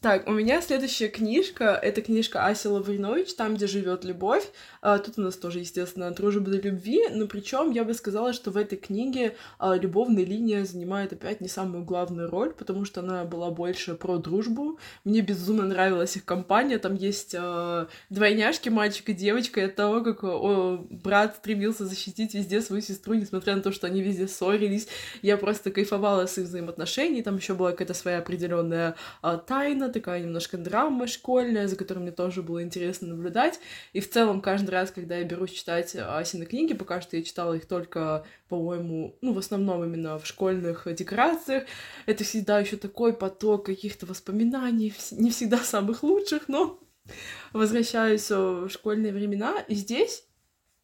[0.01, 1.70] Так, у меня следующая книжка.
[1.82, 4.47] Это книжка Аси Лавринович, «Там, где живет любовь».
[4.85, 8.51] А, тут у нас тоже, естественно, дружба до любви, но причем я бы сказала, что
[8.51, 13.24] в этой книге а, любовная линия занимает опять не самую главную роль, потому что она
[13.24, 14.78] была больше про дружбу.
[15.05, 16.78] Мне безумно нравилась их компания.
[16.78, 22.35] Там есть а, двойняшки, мальчик и девочка, и от того, как о, брат стремился защитить
[22.35, 24.87] везде свою сестру, несмотря на то, что они везде ссорились.
[25.22, 27.22] Я просто кайфовала с их взаимоотношений.
[27.22, 32.12] Там еще была какая-то своя определенная а, тайна, такая немножко драма школьная, за которой мне
[32.12, 33.61] тоже было интересно наблюдать.
[33.95, 37.54] И в целом каждый раз, когда я берусь читать Асины книги, пока что я читала
[37.54, 41.64] их только, по-моему, ну, в основном именно в школьных декорациях,
[42.04, 46.78] это всегда еще такой поток каких-то воспоминаний, не всегда самых лучших, но
[47.52, 50.24] возвращаюсь э, в школьные времена, и здесь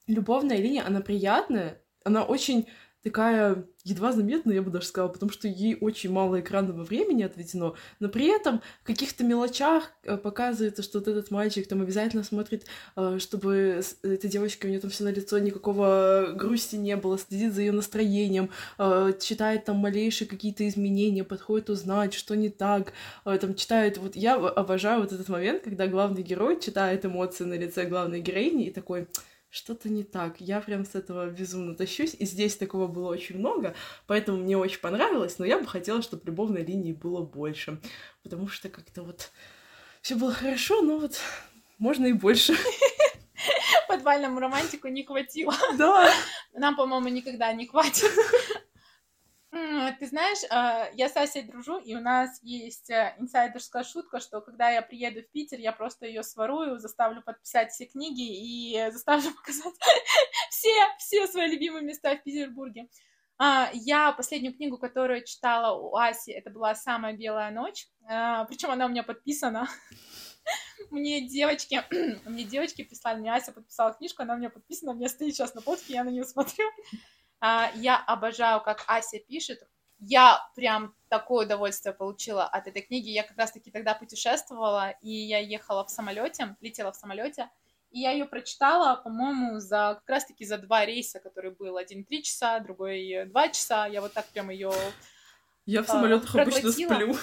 [0.06, 2.66] любовная линия, она приятная, она очень
[3.02, 7.74] такая едва заметная, я бы даже сказала, потому что ей очень мало экранного времени отведено,
[7.98, 12.66] но при этом в каких-то мелочах э, показывается, что вот этот мальчик там обязательно смотрит,
[12.96, 17.54] э, чтобы эта девочка, у нее там все на лицо, никакого грусти не было, следит
[17.54, 22.92] за ее настроением, э, читает там малейшие какие-то изменения, подходит узнать, что не так,
[23.24, 27.86] там читает, вот я обожаю вот этот момент, когда главный герой читает эмоции на лице
[27.86, 29.06] главной героини и такой,
[29.50, 30.40] что-то не так.
[30.40, 33.74] Я прям с этого безумно тащусь, и здесь такого было очень много,
[34.06, 37.80] поэтому мне очень понравилось, но я бы хотела, чтобы любовной линии было больше,
[38.22, 39.32] потому что как-то вот
[40.02, 41.20] все было хорошо, но вот
[41.78, 42.54] можно и больше.
[43.88, 45.54] Подвальному романтику не хватило.
[45.76, 46.10] Да.
[46.54, 48.10] Нам, по-моему, никогда не хватит.
[49.52, 54.40] Ты знаешь, э, я с Асей дружу, и у нас есть э, инсайдерская шутка, что
[54.40, 59.34] когда я приеду в Питер, я просто ее сворую, заставлю подписать все книги и заставлю
[59.36, 59.74] показать
[60.50, 62.88] все, все свои любимые места в Петербурге.
[63.38, 68.86] А, Я последнюю книгу, которую читала у Аси, это была «Самая белая ночь», причем она
[68.86, 69.68] у меня подписана.
[70.90, 71.82] Мне девочки,
[72.28, 75.54] мне девочки прислали, мне Ася подписала книжку, она у меня подписана, у меня стоит сейчас
[75.54, 76.64] на полке, я на нее смотрю.
[77.40, 79.60] А, Я обожаю, как Ася пишет.
[79.98, 83.10] Я прям такое удовольствие получила от этой книги.
[83.10, 87.50] Я как раз-таки тогда путешествовала, и я ехала в самолете, летела в самолете,
[87.90, 92.22] и я ее прочитала, по-моему, за как раз-таки за два рейса, который был один три
[92.22, 93.86] часа, другой два часа.
[93.86, 94.72] Я вот так прям ее
[95.66, 97.16] Я в А, самолетах обычно сплю.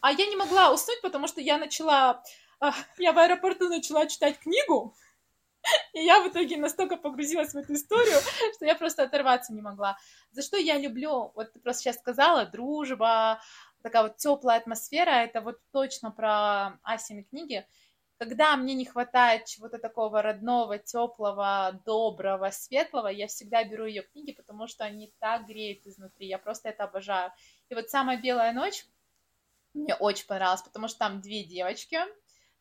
[0.00, 2.22] А я не могла уснуть, потому что я начала...
[2.60, 4.94] а, Я в аэропорту начала читать книгу,
[5.92, 8.18] и я в итоге настолько погрузилась в эту историю,
[8.54, 9.96] что я просто оторваться не могла.
[10.30, 13.40] За что я люблю, вот ты просто сейчас сказала, дружба,
[13.82, 17.66] такая вот теплая атмосфера, это вот точно про Асины книги.
[18.18, 24.32] Когда мне не хватает чего-то такого родного, теплого, доброго, светлого, я всегда беру ее книги,
[24.32, 26.26] потому что они так греют изнутри.
[26.26, 27.30] Я просто это обожаю.
[27.68, 28.86] И вот самая белая ночь
[29.74, 31.98] мне очень понравилось, потому что там две девочки,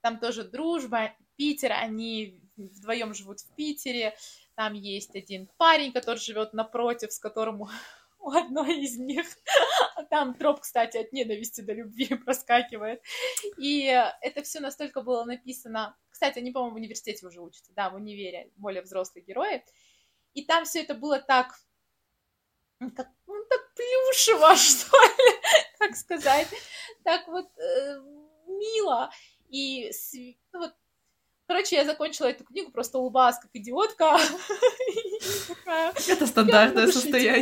[0.01, 4.15] там тоже дружба, Питер, они вдвоем живут в Питере,
[4.55, 7.61] там есть один парень, который живет напротив, с которым
[8.19, 9.25] у- одной из них,
[9.95, 13.01] а там троп, кстати, от ненависти до любви проскакивает.
[13.57, 13.83] И
[14.21, 15.97] это все настолько было написано.
[16.09, 19.63] Кстати, они, по-моему, в университете уже учатся, да, в универе, более взрослые герои.
[20.33, 21.55] И там все это было так,
[22.95, 25.41] как, ну, так плюшево, что ли,
[25.79, 26.47] как сказать,
[27.03, 27.99] так вот э,
[28.47, 29.11] мило.
[29.49, 29.91] И
[30.53, 30.73] ну, вот,
[31.47, 34.17] короче, я закончила эту книгу, просто улыбалась как идиотка.
[36.07, 37.41] Это стандартное состояние.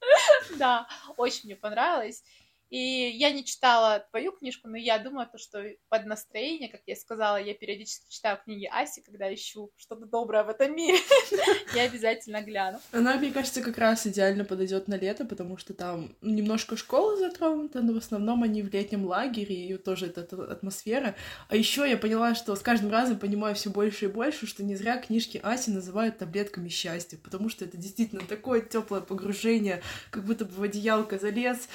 [0.56, 0.88] Да,
[1.18, 2.24] очень мне понравилось.
[2.70, 6.94] И я не читала твою книжку, но я думаю, то, что под настроение, как я
[6.94, 10.98] сказала, я периодически читаю книги Аси, когда ищу что-то доброе в этом мире.
[11.74, 12.80] Я обязательно гляну.
[12.92, 17.80] Она, мне кажется, как раз идеально подойдет на лето, потому что там немножко школа затронута,
[17.80, 21.16] но в основном они в летнем лагере, и тоже эта ат- атмосфера.
[21.48, 24.76] А еще я поняла, что с каждым разом понимаю все больше и больше, что не
[24.76, 30.44] зря книжки Аси называют таблетками счастья, потому что это действительно такое теплое погружение, как будто
[30.44, 31.68] бы в одеялко залез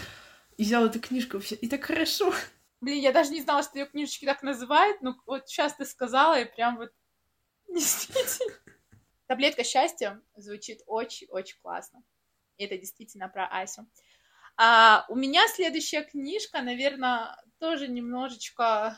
[0.57, 2.33] и взял эту книжку, и так хорошо.
[2.81, 6.39] Блин, я даже не знала, что ее книжечки так называют, но вот сейчас ты сказала,
[6.39, 6.91] и прям вот
[7.67, 8.53] действительно.
[9.27, 12.03] Таблетка счастья звучит очень-очень классно.
[12.57, 13.87] И это действительно про Асю.
[14.57, 18.97] А у меня следующая книжка, наверное, тоже немножечко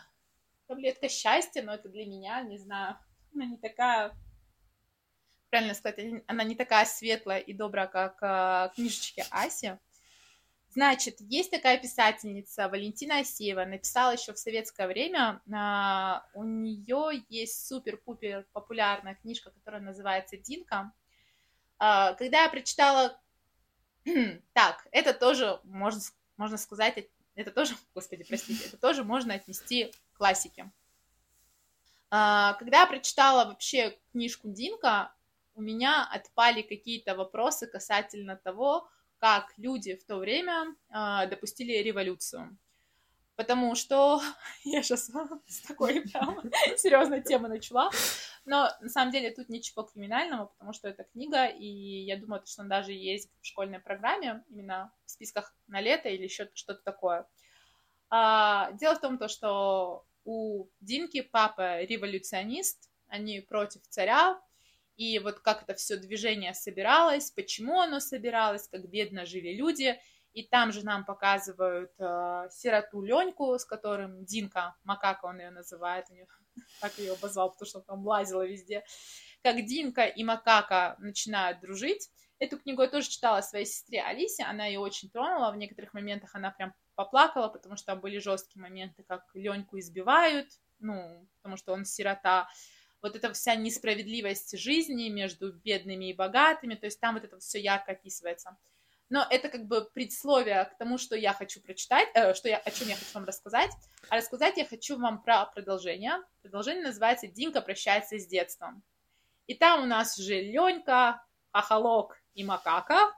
[0.68, 2.98] таблетка счастья, но это для меня, не знаю,
[3.34, 4.14] она не такая,
[5.50, 9.80] правильно сказать, она не такая светлая и добрая, как э, книжечки Аси.
[10.78, 15.42] Значит, есть такая писательница Валентина Асеева, написала еще в советское время.
[15.52, 20.94] А, у нее есть супер-пупер популярная книжка, которая называется Динка.
[21.80, 23.20] А, когда я прочитала...
[24.54, 26.00] так, это тоже, можно,
[26.38, 30.72] можно сказать, это тоже, господи, простите, это тоже можно отнести к классике.
[32.12, 35.12] А, когда я прочитала вообще книжку Динка,
[35.56, 38.88] у меня отпали какие-то вопросы касательно того,
[39.20, 42.58] как люди в то время э, допустили революцию.
[43.36, 44.22] Потому что
[44.64, 45.12] я сейчас
[45.48, 46.42] с такой прям
[46.78, 47.92] серьезной темы начала.
[48.46, 52.62] Но на самом деле тут ничего криминального, потому что это книга, и я думаю, что
[52.62, 57.28] она даже есть в школьной программе, именно в списках на лето или еще что-то такое.
[58.10, 64.42] А, дело в том, то, что у Динки папа революционист, они против царя,
[64.98, 70.00] и вот как это все движение собиралось, почему оно собиралось, как бедно жили люди.
[70.34, 76.06] И там же нам показывают э, сироту Леньку, с которым Динка, Макака он ее называет,
[76.82, 78.84] так ее обозвал, потому что он там лазила везде.
[79.42, 82.10] Как Динка и Макака начинают дружить.
[82.40, 86.36] Эту книгу я тоже читала своей сестре Алисе, она ее очень тронула, в некоторых моментах
[86.36, 91.74] она прям поплакала, потому что там были жесткие моменты, как Леньку избивают, ну, потому что
[91.74, 92.48] он сирота,
[93.02, 97.60] вот эта вся несправедливость жизни между бедными и богатыми, то есть там вот это все
[97.60, 98.58] ярко описывается.
[99.10, 102.72] Но это как бы предсловие к тому, что я хочу прочитать, э, что я, о
[102.72, 103.72] чем я хочу вам рассказать.
[104.10, 106.14] А рассказать я хочу вам про продолжение.
[106.42, 108.84] Продолжение называется «Динка прощается с детством».
[109.46, 111.24] И там у нас же Ленька,
[111.54, 113.14] Хахалок и Макака.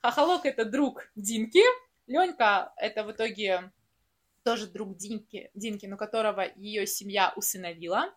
[0.00, 1.62] Хахалок— это друг Динки.
[2.06, 3.70] Ленька— это в итоге
[4.44, 8.14] тоже друг Динки, Динки, но которого ее семья усыновила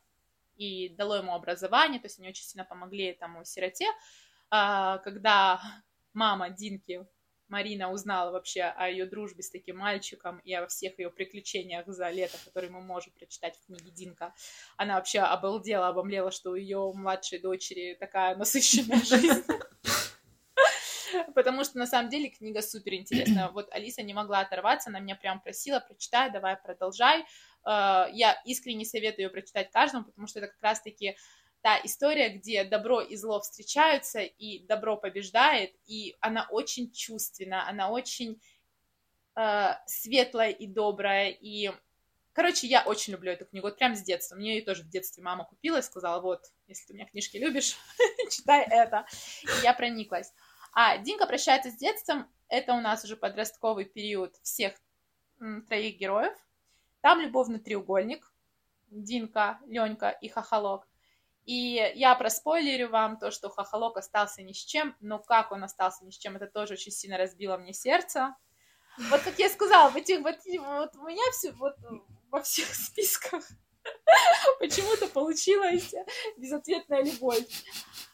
[0.55, 3.87] и дало ему образование, то есть они очень сильно помогли этому сироте.
[4.49, 5.61] А, когда
[6.13, 7.05] мама Динки,
[7.47, 12.09] Марина, узнала вообще о ее дружбе с таким мальчиком и о всех ее приключениях за
[12.09, 14.33] лето, которые мы можем прочитать в книге Динка,
[14.77, 19.43] она вообще обалдела, обомлела, что у ее младшей дочери такая насыщенная жизнь.
[21.36, 23.49] Потому что на самом деле книга супер интересная.
[23.49, 27.26] Вот Алиса не могла оторваться, она меня прям просила, прочитай, давай продолжай.
[27.65, 31.15] Э, я искренне советую ее прочитать каждому, потому что это как раз-таки
[31.61, 37.91] та история, где добро и зло встречаются, и добро побеждает, и она очень чувственна, она
[37.91, 38.41] очень
[39.36, 41.72] э, светлая и добрая, и
[42.34, 44.36] Короче, я очень люблю эту книгу, вот прям с детства.
[44.36, 47.36] Мне ее тоже в детстве мама купила и сказала, вот, если ты у меня книжки
[47.36, 47.76] любишь,
[48.32, 49.05] читай это.
[49.43, 50.34] И я прониклась.
[50.72, 52.30] А Динка прощается с детством.
[52.47, 54.74] Это у нас уже подростковый период всех
[55.67, 56.38] троих героев.
[57.01, 58.32] Там любовный треугольник.
[58.89, 60.88] Динка, Ленька и Хохолок.
[61.45, 66.05] И я проспойлерю вам то, что Хохолок остался ни с чем, но как он остался
[66.05, 68.36] ни с чем, это тоже очень сильно разбило мне сердце.
[69.09, 71.76] Вот как я сказала, в этих, вот, вот у меня все, вот
[72.30, 73.43] во всех списках
[74.59, 75.93] почему-то получилась
[76.38, 77.45] безответная любовь.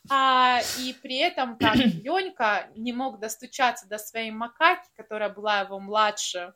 [0.10, 5.80] А, и при этом, как Ленька не мог достучаться до своей макаки, которая была его
[5.80, 6.54] младше,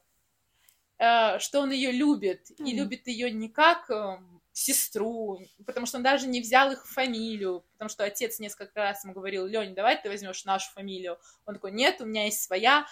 [1.01, 2.69] Э, что он ее любит, mm-hmm.
[2.69, 4.19] и любит ее не как э,
[4.53, 9.13] сестру, потому что он даже не взял их фамилию, потому что отец несколько раз ему
[9.13, 11.17] говорил, Лень, давай ты возьмешь нашу фамилию.
[11.47, 12.85] Он такой, нет, у меня есть своя.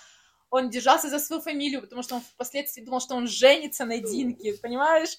[0.49, 4.53] Он держался за свою фамилию, потому что он впоследствии думал, что он женится на Динке,
[4.55, 5.17] понимаешь?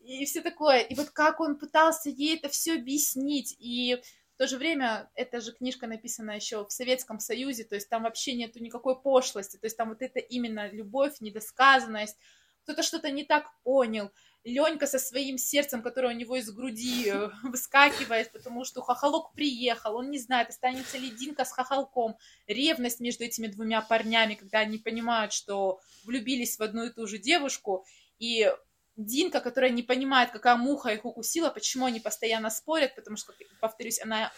[0.00, 0.80] И все такое.
[0.80, 4.00] И вот как он пытался ей это все объяснить, и
[4.34, 8.04] в то же время эта же книжка написана еще в Советском Союзе, то есть там
[8.04, 12.16] вообще нету никакой пошлости, то есть там вот это именно любовь, недосказанность,
[12.62, 14.10] кто-то что-то не так понял.
[14.44, 19.96] Ленька со своим сердцем, которое у него из груди э, выскакивает, потому что хохолок приехал,
[19.96, 22.16] он не знает, останется ли Динка с хохолком.
[22.46, 27.18] Ревность между этими двумя парнями, когда они понимают, что влюбились в одну и ту же
[27.18, 27.84] девушку,
[28.18, 28.50] и
[28.96, 34.00] Динка, которая не понимает, какая муха их укусила, почему они постоянно спорят, потому что, повторюсь,
[34.02, 34.32] она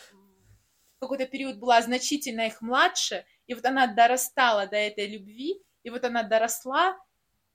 [0.96, 5.90] в какой-то период была значительно их младше, и вот она дорастала до этой любви, и
[5.90, 6.96] вот она доросла,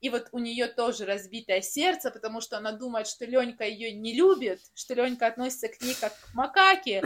[0.00, 4.14] и вот у нее тоже разбитое сердце, потому что она думает, что Ленька ее не
[4.14, 7.02] любит, что Ленька относится к ней как к макаке.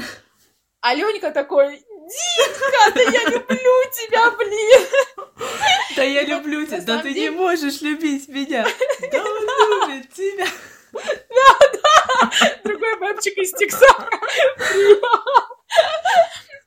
[0.80, 4.88] А Ленька такой, Динка, да я люблю тебя, блин.
[5.94, 8.66] Да я люблю тебя, да ты не можешь любить меня.
[9.10, 10.46] Да он любит тебя.
[10.92, 14.10] Да, да, другой мальчик из Тиксока.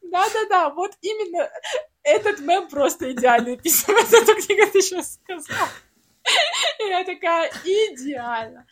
[0.03, 1.51] Да-да-да, вот именно
[2.03, 5.67] этот мем просто идеально описывает эту книгу, ты сейчас сказал.
[6.79, 8.67] Я такая, идеально.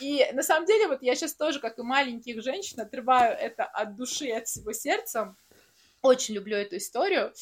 [0.00, 3.96] И на самом деле, вот я сейчас тоже, как и маленьких женщин, отрываю это от
[3.96, 5.34] души, от всего сердца.
[6.02, 7.32] Очень люблю эту историю.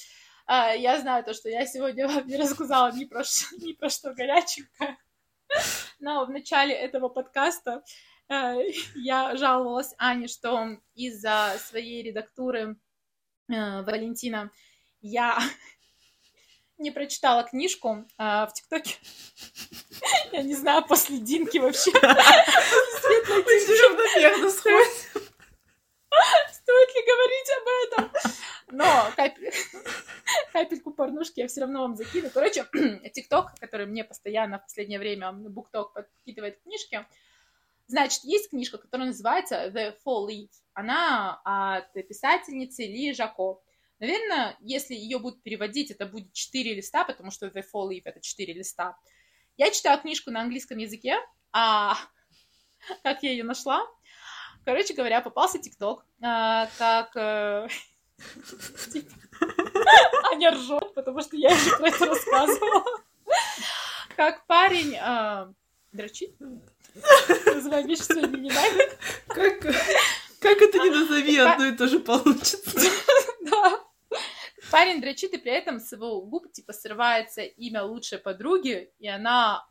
[0.47, 3.23] А, я знаю то, что я сегодня вам не рассказала ни про,
[3.59, 4.99] ни про что горяченькое.
[5.99, 7.83] Но в начале этого подкаста
[8.29, 8.55] э,
[8.95, 12.77] я жаловалась Ане, что из-за своей редактуры
[13.49, 14.51] э, Валентина
[15.01, 15.39] я
[16.79, 18.97] не прочитала книжку а, в ТикТоке.
[20.33, 21.91] Я не знаю, после Динки вообще.
[26.53, 28.12] Стоит ли говорить об этом?
[28.70, 29.53] Но капель...
[30.53, 32.31] капельку порнушки я все равно вам закину.
[32.31, 32.66] Короче,
[33.12, 37.07] ТикТок, который мне постоянно в последнее время букток подкидывает книжки,
[37.87, 40.49] Значит, есть книжка, которая называется The Fall Leaf.
[40.72, 43.61] Она от писательницы Ли Жако.
[44.01, 48.21] Наверное, если ее будут переводить, это будет 4 листа, потому что The Fall Leaf— это
[48.21, 48.97] 4 листа.
[49.57, 51.19] Я читала книжку на английском языке,
[51.53, 51.97] а
[53.03, 53.87] как я ее нашла?
[54.65, 57.17] Короче говоря, попался ТикТок, а, как...
[57.17, 57.69] Э,
[60.33, 62.85] Аня ржет, потому что я уже про это рассказывала.
[64.17, 65.53] Как парень а,
[65.93, 66.35] дрочит,
[67.47, 68.83] называем вещи своими именами.
[69.27, 69.61] Как,
[70.41, 72.81] как это не назови, одно и то же получится.
[73.45, 73.81] Да.
[74.71, 79.67] Парень дрочит, и при этом с его губ, типа, срывается имя лучшей подруги, и она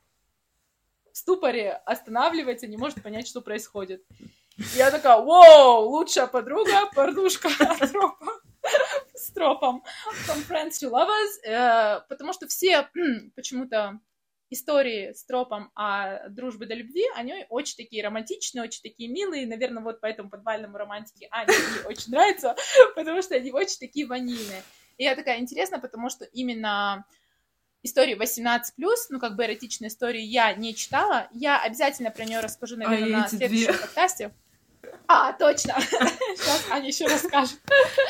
[1.12, 4.04] в ступоре останавливается, не может понять, что происходит.
[4.76, 7.50] Я такая, вау, лучшая подруга, порнушка
[7.92, 8.42] тропа,
[9.14, 9.84] с тропом
[10.28, 12.90] From Friends to Lovers, э, потому что все
[13.36, 14.00] почему-то
[14.54, 19.84] истории с тропом о дружбе до любви, они очень такие романтичные, очень такие милые, наверное,
[19.84, 21.54] вот поэтому подвальному романтике Ане
[21.86, 22.56] очень нравится,
[22.95, 24.64] потому что они очень такие ванильные.
[24.97, 27.06] И я такая, интересно, потому что именно
[27.84, 28.62] историю 18+,
[29.10, 31.28] ну, как бы эротичную историю я не читала.
[31.34, 33.82] Я обязательно про нее расскажу, наверное, а на следующем две.
[33.82, 34.32] подкасте.
[35.08, 35.76] А, точно.
[35.82, 37.60] Сейчас Аня еще расскажет.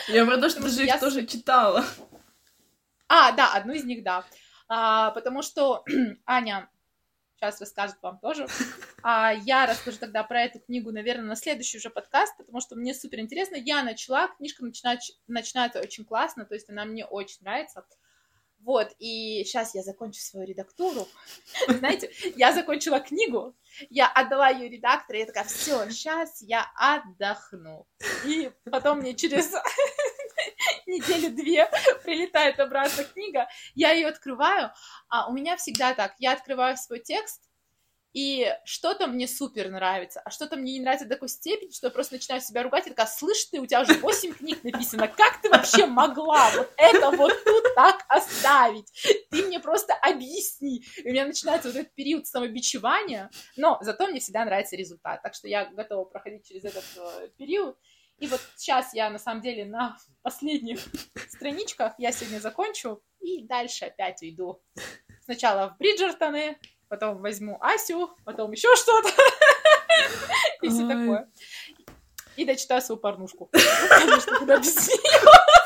[0.07, 1.85] Я про то, что ты же их тоже читала.
[3.07, 4.23] А, да, одну из них, да.
[4.75, 5.85] А, потому что
[6.25, 6.67] Аня
[7.35, 8.47] сейчас расскажет вам тоже.
[9.03, 12.95] А я расскажу тогда про эту книгу, наверное, на следующий уже подкаст, потому что мне
[12.95, 13.55] супер интересно.
[13.55, 17.85] Я начала, книжка начинает, начинается очень классно, то есть она мне очень нравится.
[18.61, 21.05] Вот, и сейчас я закончу свою редактуру.
[21.67, 23.55] Знаете, я закончила книгу,
[23.91, 27.85] я отдала ее редактору, и я такая, все, сейчас я отдохну.
[28.25, 29.53] И потом мне через
[30.87, 31.69] неделю-две
[32.03, 34.71] прилетает обратно книга, я ее открываю,
[35.09, 37.41] а у меня всегда так, я открываю свой текст,
[38.13, 41.91] и что-то мне супер нравится, а что-то мне не нравится до такой степени, что я
[41.91, 45.41] просто начинаю себя ругать, и такая, слышь ты, у тебя уже 8 книг написано, как
[45.41, 48.87] ты вообще могла вот это вот тут так оставить?
[49.31, 50.83] Ты мне просто объясни.
[50.97, 55.33] И у меня начинается вот этот период самобичевания, но зато мне всегда нравится результат, так
[55.33, 57.77] что я готова проходить через этот э, период.
[58.19, 60.79] И вот сейчас я, на самом деле, на последних
[61.29, 64.61] страничках я сегодня закончу, и дальше опять уйду.
[65.23, 66.57] Сначала в Бриджертоны,
[66.87, 69.09] потом возьму Асю, потом еще что-то.
[70.61, 71.29] И все такое.
[72.35, 73.49] И дочитаю свою порнушку.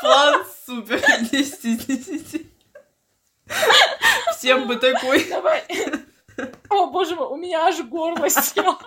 [0.00, 1.00] План супер.
[1.30, 2.46] 10 из 10.
[4.36, 5.24] Всем бы такой.
[5.28, 5.64] Давай.
[6.68, 8.78] О, боже мой, у меня аж горло село.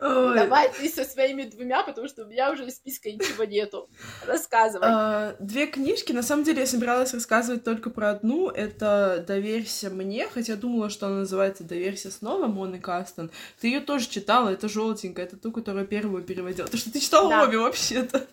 [0.00, 3.88] Давай ты со своими двумя, потому что у меня уже из списка ничего нету.
[4.26, 4.88] Рассказывай.
[4.88, 6.12] А, две книжки.
[6.12, 8.48] На самом деле я собиралась рассказывать только про одну.
[8.48, 13.30] Это «Доверься мне», хотя думала, что она называется «Доверься снова» Моны Кастон.
[13.60, 16.68] Ты ее тоже читала, это желтенькая, это ту, которую первую переводила.
[16.68, 18.26] То что ты читала обе вообще-то.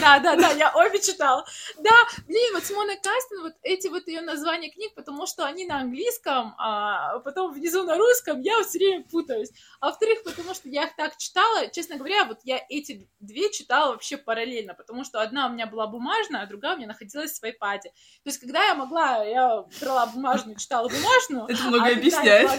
[0.00, 1.44] Да, да, да, я обе читала.
[1.78, 1.92] Да,
[2.26, 6.54] блин, вот Симона Кастин, вот эти вот ее названия книг, потому что они на английском,
[6.58, 9.50] а потом внизу на русском, я все время путаюсь.
[9.80, 13.92] А во-вторых, потому что я их так читала, честно говоря, вот я эти две читала
[13.92, 17.44] вообще параллельно, потому что одна у меня была бумажная, а другая у меня находилась в
[17.44, 17.82] iPad.
[17.82, 17.90] То
[18.24, 21.46] есть, когда я могла, я брала бумажную, читала бумажную.
[21.48, 22.50] Это много а объясняет.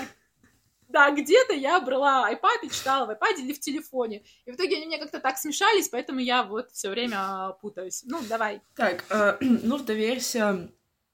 [0.90, 4.24] Да, где-то я брала iPad и читала в iPad или в телефоне.
[4.45, 8.03] И в итоге они мне как-то так смешались, поэтому я вот все время путаюсь.
[8.06, 8.61] Ну, давай.
[8.76, 10.72] Так, э, ну, доверься.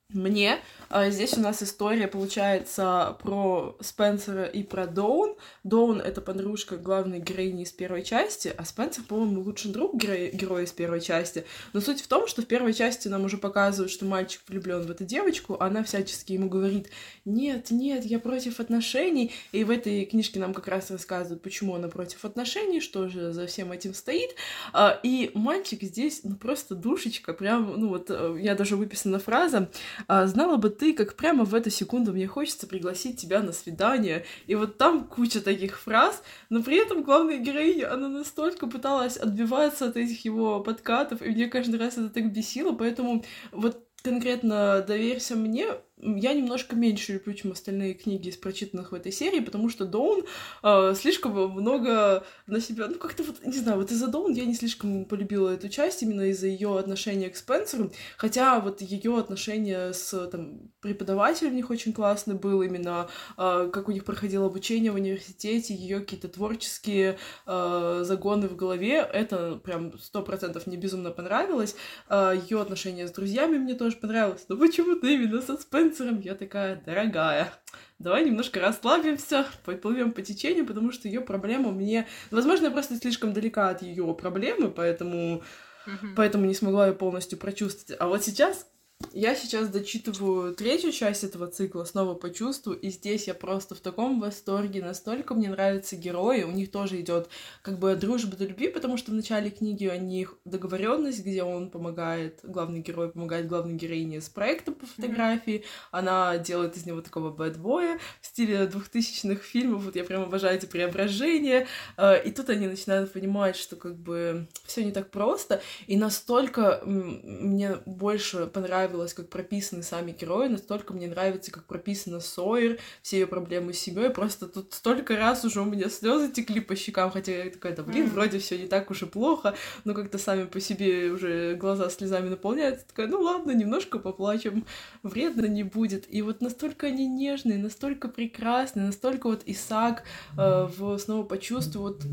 [0.10, 0.60] Мне.
[0.90, 5.36] А здесь у нас история получается про Спенсера и про Доун.
[5.64, 10.64] Доун— это подружка главной героини из первой части, а Спенсер, по-моему, лучший друг героя, героя
[10.64, 11.46] из первой части.
[11.74, 14.92] Но суть в том, что в первой части нам уже показывают, что мальчик влюблен в
[14.92, 16.90] эту девочку, а она всячески ему говорит
[17.26, 19.34] «Нет, нет, я против отношений».
[19.52, 23.48] И в этой книжке нам как раз рассказывают, почему она против отношений, что же за
[23.48, 24.30] всем этим стоит.
[24.72, 29.70] А, и мальчик здесь, ну, просто душечка, прям, ну, вот, э, я даже выписана фраза
[30.08, 34.26] а, знала бы ты, как прямо в эту секунду мне хочется пригласить тебя на свидание.
[34.48, 39.88] И вот там куча таких фраз, но при этом главная героиня, она настолько пыталась отбиваться
[39.88, 45.36] от этих его подкатов, и мне каждый раз это так бесило, поэтому вот конкретно «Доверься
[45.36, 45.66] мне»
[45.98, 50.26] я немножко меньше люблю, чем остальные книги из прочитанных в этой серии, потому что Доун
[50.62, 54.56] э, слишком много на себя, ну как-то вот, не знаю, вот из-за Доун я не
[54.56, 60.28] слишком полюбила эту часть, именно из-за ее отношения к Спенсеру, хотя вот ее отношения с
[60.28, 63.08] там, преподавателем у них очень классно было, именно
[63.38, 68.98] э, как у них проходило обучение в университете, ее какие-то творческие э, загоны в голове,
[68.98, 71.78] это прям сто процентов мне безумно понравилось,
[72.10, 76.36] э, ее отношения с друзьями мне тоже понравилось, но почему-то именно со Спенсером инфлюенсером, я
[76.36, 77.52] такая, дорогая,
[78.00, 82.08] давай немножко расслабимся, поплывем по течению, потому что ее проблема мне...
[82.32, 85.44] Возможно, я просто слишком далека от ее проблемы, поэтому...
[85.88, 86.14] Mm-hmm.
[86.16, 88.02] Поэтому не смогла ее полностью прочувствовать.
[88.02, 88.68] А вот сейчас
[89.12, 93.82] я сейчас дочитываю третью часть этого цикла «Снова по чувству», и здесь я просто в
[93.82, 97.28] таком восторге, настолько мне нравятся герои, у них тоже идет
[97.62, 101.72] как бы дружба до любви, потому что в начале книги у них договоренность, где он
[101.72, 105.90] помогает, главный герой помогает главной героине с проектом по фотографии, mm-hmm.
[105.92, 110.68] она делает из него такого бэтбоя в стиле двухтысячных фильмов, вот я прям обожаю эти
[110.68, 111.68] преображения,
[111.98, 116.82] э, и тут они начинают понимать, что как бы все не так просто, и настолько
[116.86, 123.20] мне больше понравилось нравилось, как прописаны сами герои, настолько мне нравится, как прописана Сойер, все
[123.20, 124.10] ее проблемы с семьей.
[124.10, 127.84] Просто тут столько раз уже у меня слезы текли по щекам, хотя я такая, да
[127.84, 131.90] блин, вроде все не так уж и плохо, но как-то сами по себе уже глаза
[131.90, 132.88] слезами наполняются.
[132.88, 134.66] Такая, ну ладно, немножко поплачем,
[135.04, 136.06] вредно не будет.
[136.14, 140.04] И вот настолько они нежные, настолько прекрасные, настолько вот Исаак
[140.38, 142.04] э, в снова почувствовал, вот,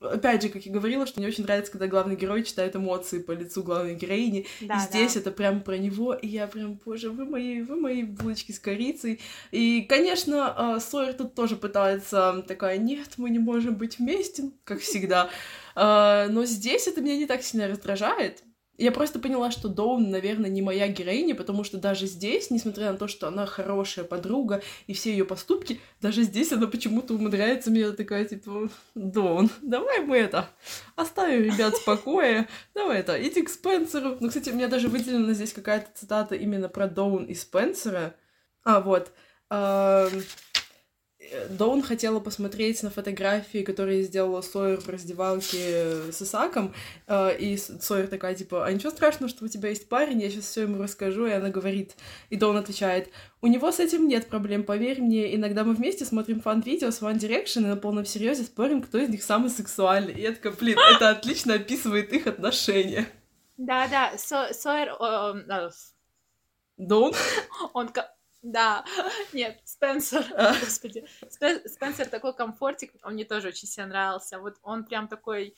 [0.00, 3.32] опять же, как я говорила, что мне очень нравится, когда главный герой читает эмоции по
[3.32, 5.20] лицу главной героини, да, и здесь да.
[5.20, 9.20] это прям про него, и я прям, боже, вы мои, вы мои булочки с корицей.
[9.50, 14.80] И, конечно, а, Сойер тут тоже пытается такая, нет, мы не можем быть вместе, как
[14.80, 15.30] всегда.
[15.74, 18.42] А, но здесь это меня не так сильно раздражает,
[18.78, 22.98] я просто поняла, что Доун, наверное, не моя героиня, потому что даже здесь, несмотря на
[22.98, 27.90] то, что она хорошая подруга и все ее поступки, даже здесь она почему-то умудряется мне
[27.90, 30.48] такая, типа, Доун, давай мы это,
[30.96, 34.16] оставим ребят в покое, давай это, иди к Спенсеру.
[34.20, 38.14] Ну, кстати, у меня даже выделена здесь какая-то цитата именно про Доун и Спенсера.
[38.64, 39.12] А, вот.
[41.50, 46.74] Доун хотела посмотреть на фотографии, которые сделала Сойер в раздевалке с Исаком,
[47.06, 50.44] э, и Сойер такая, типа, а ничего страшного, что у тебя есть парень, я сейчас
[50.44, 51.96] все ему расскажу, и она говорит,
[52.30, 53.10] и Доун отвечает,
[53.40, 57.18] у него с этим нет проблем, поверь мне, иногда мы вместе смотрим фан-видео с One
[57.18, 60.14] Direction и на полном серьезе спорим, кто из них самый сексуальный.
[60.14, 63.06] И я такая, блин, это отлично описывает их отношения.
[63.56, 64.96] Да-да, Сойер...
[66.76, 67.12] Доун?
[67.72, 67.88] Он
[68.52, 68.84] да,
[69.34, 70.54] нет, Спенсер, а.
[70.58, 74.38] господи, Спенсер такой комфортик, он мне тоже очень себе нравился.
[74.38, 75.54] Вот он прям такой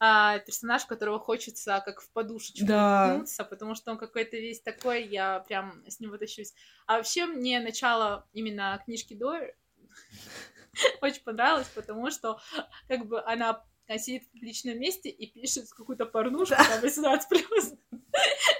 [0.00, 3.10] а, персонаж, которого хочется как в подушечку да.
[3.10, 6.54] уткнуться, потому что он какой-то весь такой, я прям с ним вытащусь.
[6.86, 9.38] А вообще мне начало именно книжки до
[11.00, 12.40] очень понравилось, потому что
[12.88, 13.64] как бы она
[13.98, 17.74] сидит в публичном месте и пишет какую-то порнушку, там, 18 плюс,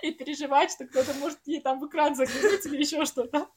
[0.03, 3.49] и переживает, что кто-то может ей там в экран заглянуть или еще что-то.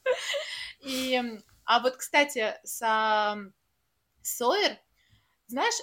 [0.80, 1.20] И,
[1.64, 2.78] а вот, кстати, с
[4.22, 4.78] Сойер,
[5.46, 5.74] знаешь,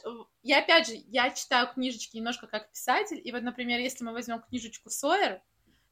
[0.44, 4.42] я опять же, я читаю книжечки немножко как писатель, и вот, например, если мы возьмем
[4.42, 5.42] книжечку Сойер,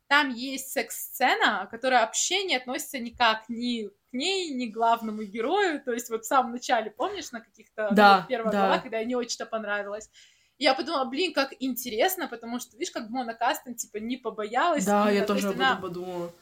[0.07, 5.81] там есть секс-сцена, которая вообще не относится никак ни к ней, ни к главному герою.
[5.83, 8.59] То есть вот в самом начале, помнишь, на каких-то да, ну, первых да.
[8.59, 10.09] глава, когда ей не очень-то понравилось.
[10.57, 14.85] я подумала, блин, как интересно, потому что, видишь, как Мона Кастен, типа, не побоялась.
[14.85, 16.33] Да, я тоже об этом подумала.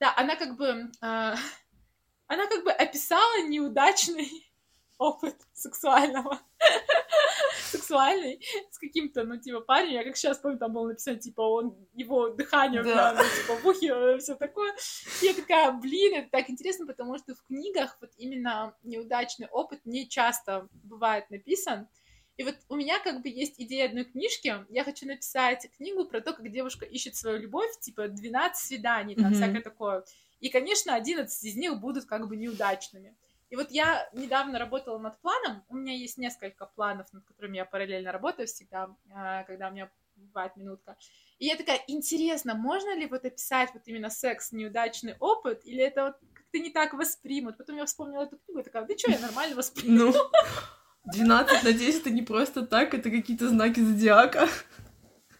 [0.00, 0.90] Да, она как бы...
[1.00, 1.34] Э,
[2.26, 4.30] она как бы описала неудачный
[4.98, 6.40] опыт сексуального
[7.74, 8.40] сексуальный
[8.70, 12.28] с каким-то, ну, типа, парень, я как сейчас помню, там было написано, типа, он, его
[12.28, 13.14] дыхание, да.
[13.16, 14.74] ну, типа, в ухе, э, все такое.
[15.22, 19.80] И я такая, блин, это так интересно, потому что в книгах вот именно неудачный опыт
[19.84, 21.88] не часто бывает написан.
[22.36, 24.66] И вот у меня как бы есть идея одной книжки.
[24.68, 29.26] Я хочу написать книгу про то, как девушка ищет свою любовь, типа 12 свиданий, там
[29.26, 29.34] mm-hmm.
[29.34, 30.04] всякое такое.
[30.40, 33.16] И, конечно, 11 из них будут как бы неудачными.
[33.54, 37.64] И вот я недавно работала над планом, у меня есть несколько планов, над которыми я
[37.64, 40.96] параллельно работаю всегда, а, когда у меня бывает минутка.
[41.38, 46.06] И я такая, интересно, можно ли вот описать вот именно секс неудачный опыт, или это
[46.06, 47.56] вот как-то не так воспримут?
[47.56, 49.96] Потом я вспомнила эту книгу и такая, да что, я нормально восприму.
[49.96, 50.12] Ну,
[51.12, 54.48] 12 на 10 это не просто так, это какие-то знаки зодиака.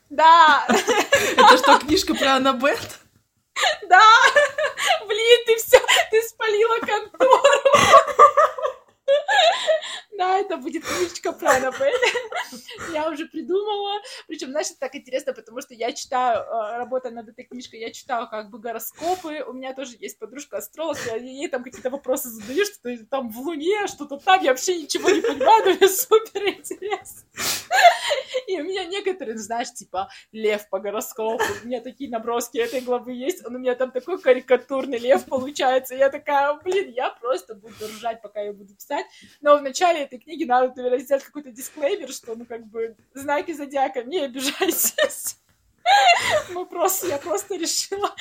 [0.09, 0.69] Да!
[0.69, 3.01] Это что, книжка про Аннабет?
[3.89, 4.03] Да!
[5.07, 7.63] Блин, ты все, ты спалила контору!
[10.17, 11.93] Да, это будет книжечка про Аннабель.
[12.93, 14.01] Я уже придумала.
[14.29, 17.91] Причем, знаешь, это так интересно, потому что я читаю, э, работая над этой книжкой, я
[17.91, 19.45] читаю как бы гороскопы.
[19.45, 23.87] У меня тоже есть подружка-астролог, я ей там какие-то вопросы задаю, что там в Луне,
[23.89, 27.23] что-то там, я вообще ничего не понимаю, но мне супер интересно.
[28.47, 33.13] И у меня некоторые, знаешь, типа, лев по гороскопу, у меня такие наброски этой главы
[33.13, 35.95] есть, он у меня там такой карикатурный лев получается.
[35.95, 39.07] Я такая, блин, я просто буду ржать, пока я буду писать.
[39.41, 44.03] Но вначале этой книги надо, наверное, сделать какой-то дисклеймер, что, ну, как бы, знаки зодиака,
[44.05, 45.39] не обижайтесь.
[46.51, 48.15] Мы просто, я просто решила,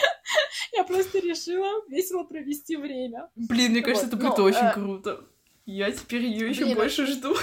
[0.73, 3.29] я просто решила весело провести время.
[3.35, 4.73] Блин, мне кажется, вот, это будет но, очень э...
[4.73, 5.25] круто.
[5.65, 7.35] Я теперь ее еще больше жду.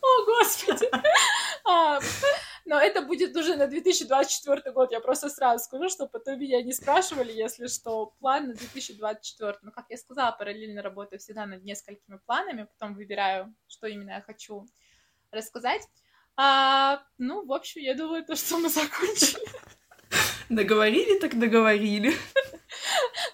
[0.00, 0.90] О, господи!
[2.68, 4.92] Но это будет уже на 2024 год.
[4.92, 9.54] Я просто сразу скажу, что потом меня не спрашивали, если что, план на 2024.
[9.62, 14.20] Ну, как я сказала, параллельно работаю всегда над несколькими планами, потом выбираю, что именно я
[14.20, 14.66] хочу
[15.30, 15.80] рассказать.
[16.36, 19.48] А, ну, в общем, я думаю, то, что мы закончили.
[20.50, 22.14] Договорили, так договорили.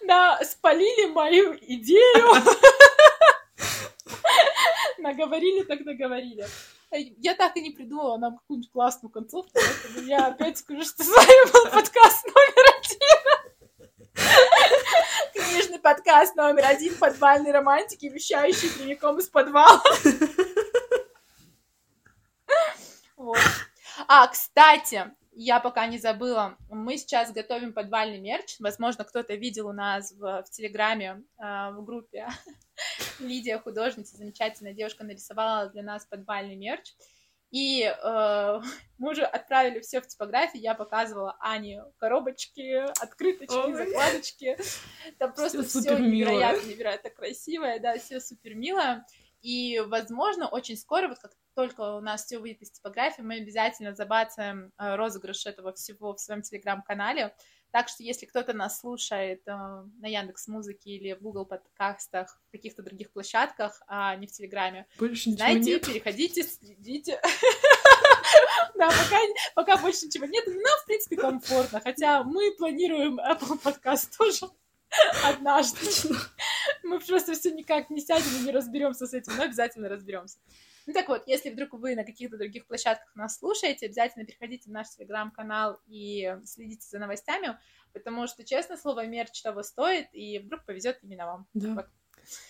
[0.07, 2.35] Да, спалили мою идею.
[4.99, 6.47] Наговорили, так наговорили.
[6.97, 11.09] Я так и не придумала нам какую-нибудь классную концовку, поэтому я опять скажу, что с
[11.09, 14.21] вами был подкаст номер один.
[15.35, 19.83] Книжный подкаст номер один подвальной романтики, вещающий прямиком из подвала.
[23.17, 23.39] Вот.
[24.07, 28.57] А, кстати, я пока не забыла, мы сейчас готовим подвальный мерч.
[28.61, 32.29] Возможно, кто-то видел у нас в, в Телеграме, э, в группе.
[33.19, 36.93] Лидия, художница, замечательная девушка, нарисовала для нас подвальный мерч.
[37.51, 38.61] И э,
[38.99, 40.59] мы уже отправили все в типографии.
[40.59, 43.75] Я показывала Ане коробочки, открыточки, Ой.
[43.75, 44.57] закладочки.
[45.19, 49.07] Там просто все, все невероятно, невероятно красивое, да, все супер милое.
[49.41, 53.95] И, возможно, очень скоро, вот как только у нас все выйдет из типографии, мы обязательно
[53.95, 57.35] забацаем э, розыгрыш этого всего в своем телеграм-канале.
[57.71, 62.53] Так что, если кто-то нас слушает э, на Яндекс Музыке или в Google подкастах, в
[62.53, 65.87] каких-то других площадках, а не в Телеграме, больше знаете, нет.
[65.87, 67.21] переходите, следите.
[68.77, 69.19] Да, пока,
[69.55, 71.81] пока больше ничего нет, но нам, в принципе, комфортно.
[71.81, 74.51] Хотя мы планируем Apple подкаст тоже
[75.25, 75.79] однажды.
[76.83, 80.39] Мы просто все никак не сядем и не разберемся с этим, но обязательно разберемся.
[80.87, 84.73] Ну так вот, если вдруг вы на каких-то других площадках нас слушаете, обязательно переходите в
[84.73, 87.59] наш телеграм-канал и следите за новостями,
[87.93, 91.47] потому что, честно слово, мерч того стоит, и вдруг повезет именно вам.
[91.55, 91.75] Да.
[91.75, 91.87] Вот.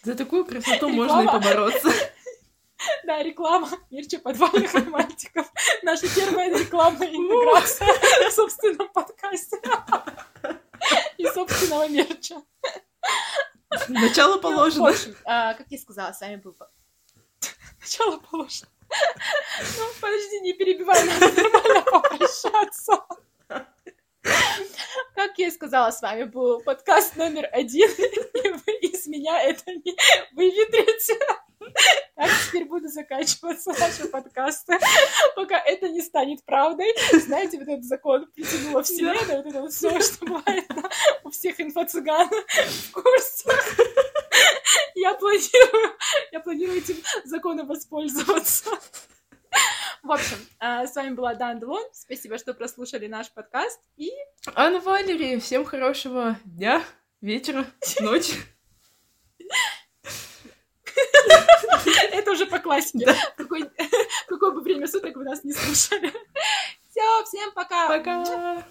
[0.02, 1.90] За такую красоту можно и побороться.
[3.04, 5.50] Да, реклама мерча подвальных романтиков.
[5.82, 7.88] Наша первая рекламная интеграция
[8.28, 9.56] в собственном подкасте.
[11.16, 12.42] И собственного мерча.
[13.88, 14.84] Начало положено.
[14.84, 16.52] Ну, общем, а, как я сказала, с вами был
[17.84, 18.68] Начало положено.
[19.76, 23.04] Ну, подожди, не перебивай, надо нормально попрощаться.
[25.14, 29.70] Как я и сказала, с вами был подкаст номер один, и вы из меня это
[29.70, 29.94] не
[30.32, 31.18] выветрите.
[32.14, 34.78] Так теперь буду заканчиваться наши подкасты,
[35.36, 36.94] пока это не станет правдой.
[37.12, 40.64] Знаете, вот этот закон притянула вселенную, вот это вот все, что бывает
[41.22, 43.50] у всех инфо-цыган в курсе.
[44.94, 45.96] Я планирую,
[46.32, 48.70] я планирую этим законом воспользоваться.
[50.02, 51.82] В общем, а, с вами была Дан Делон.
[51.92, 53.80] Спасибо, что прослушали наш подкаст.
[53.96, 54.10] И...
[54.54, 56.84] Анна Валерия, всем хорошего дня,
[57.20, 57.66] вечера,
[58.00, 58.34] ночи.
[62.12, 63.14] Это уже по классике.
[63.36, 66.12] Какое бы время суток вы нас не слушали.
[66.90, 67.88] Все, всем пока.
[67.88, 68.64] Пока.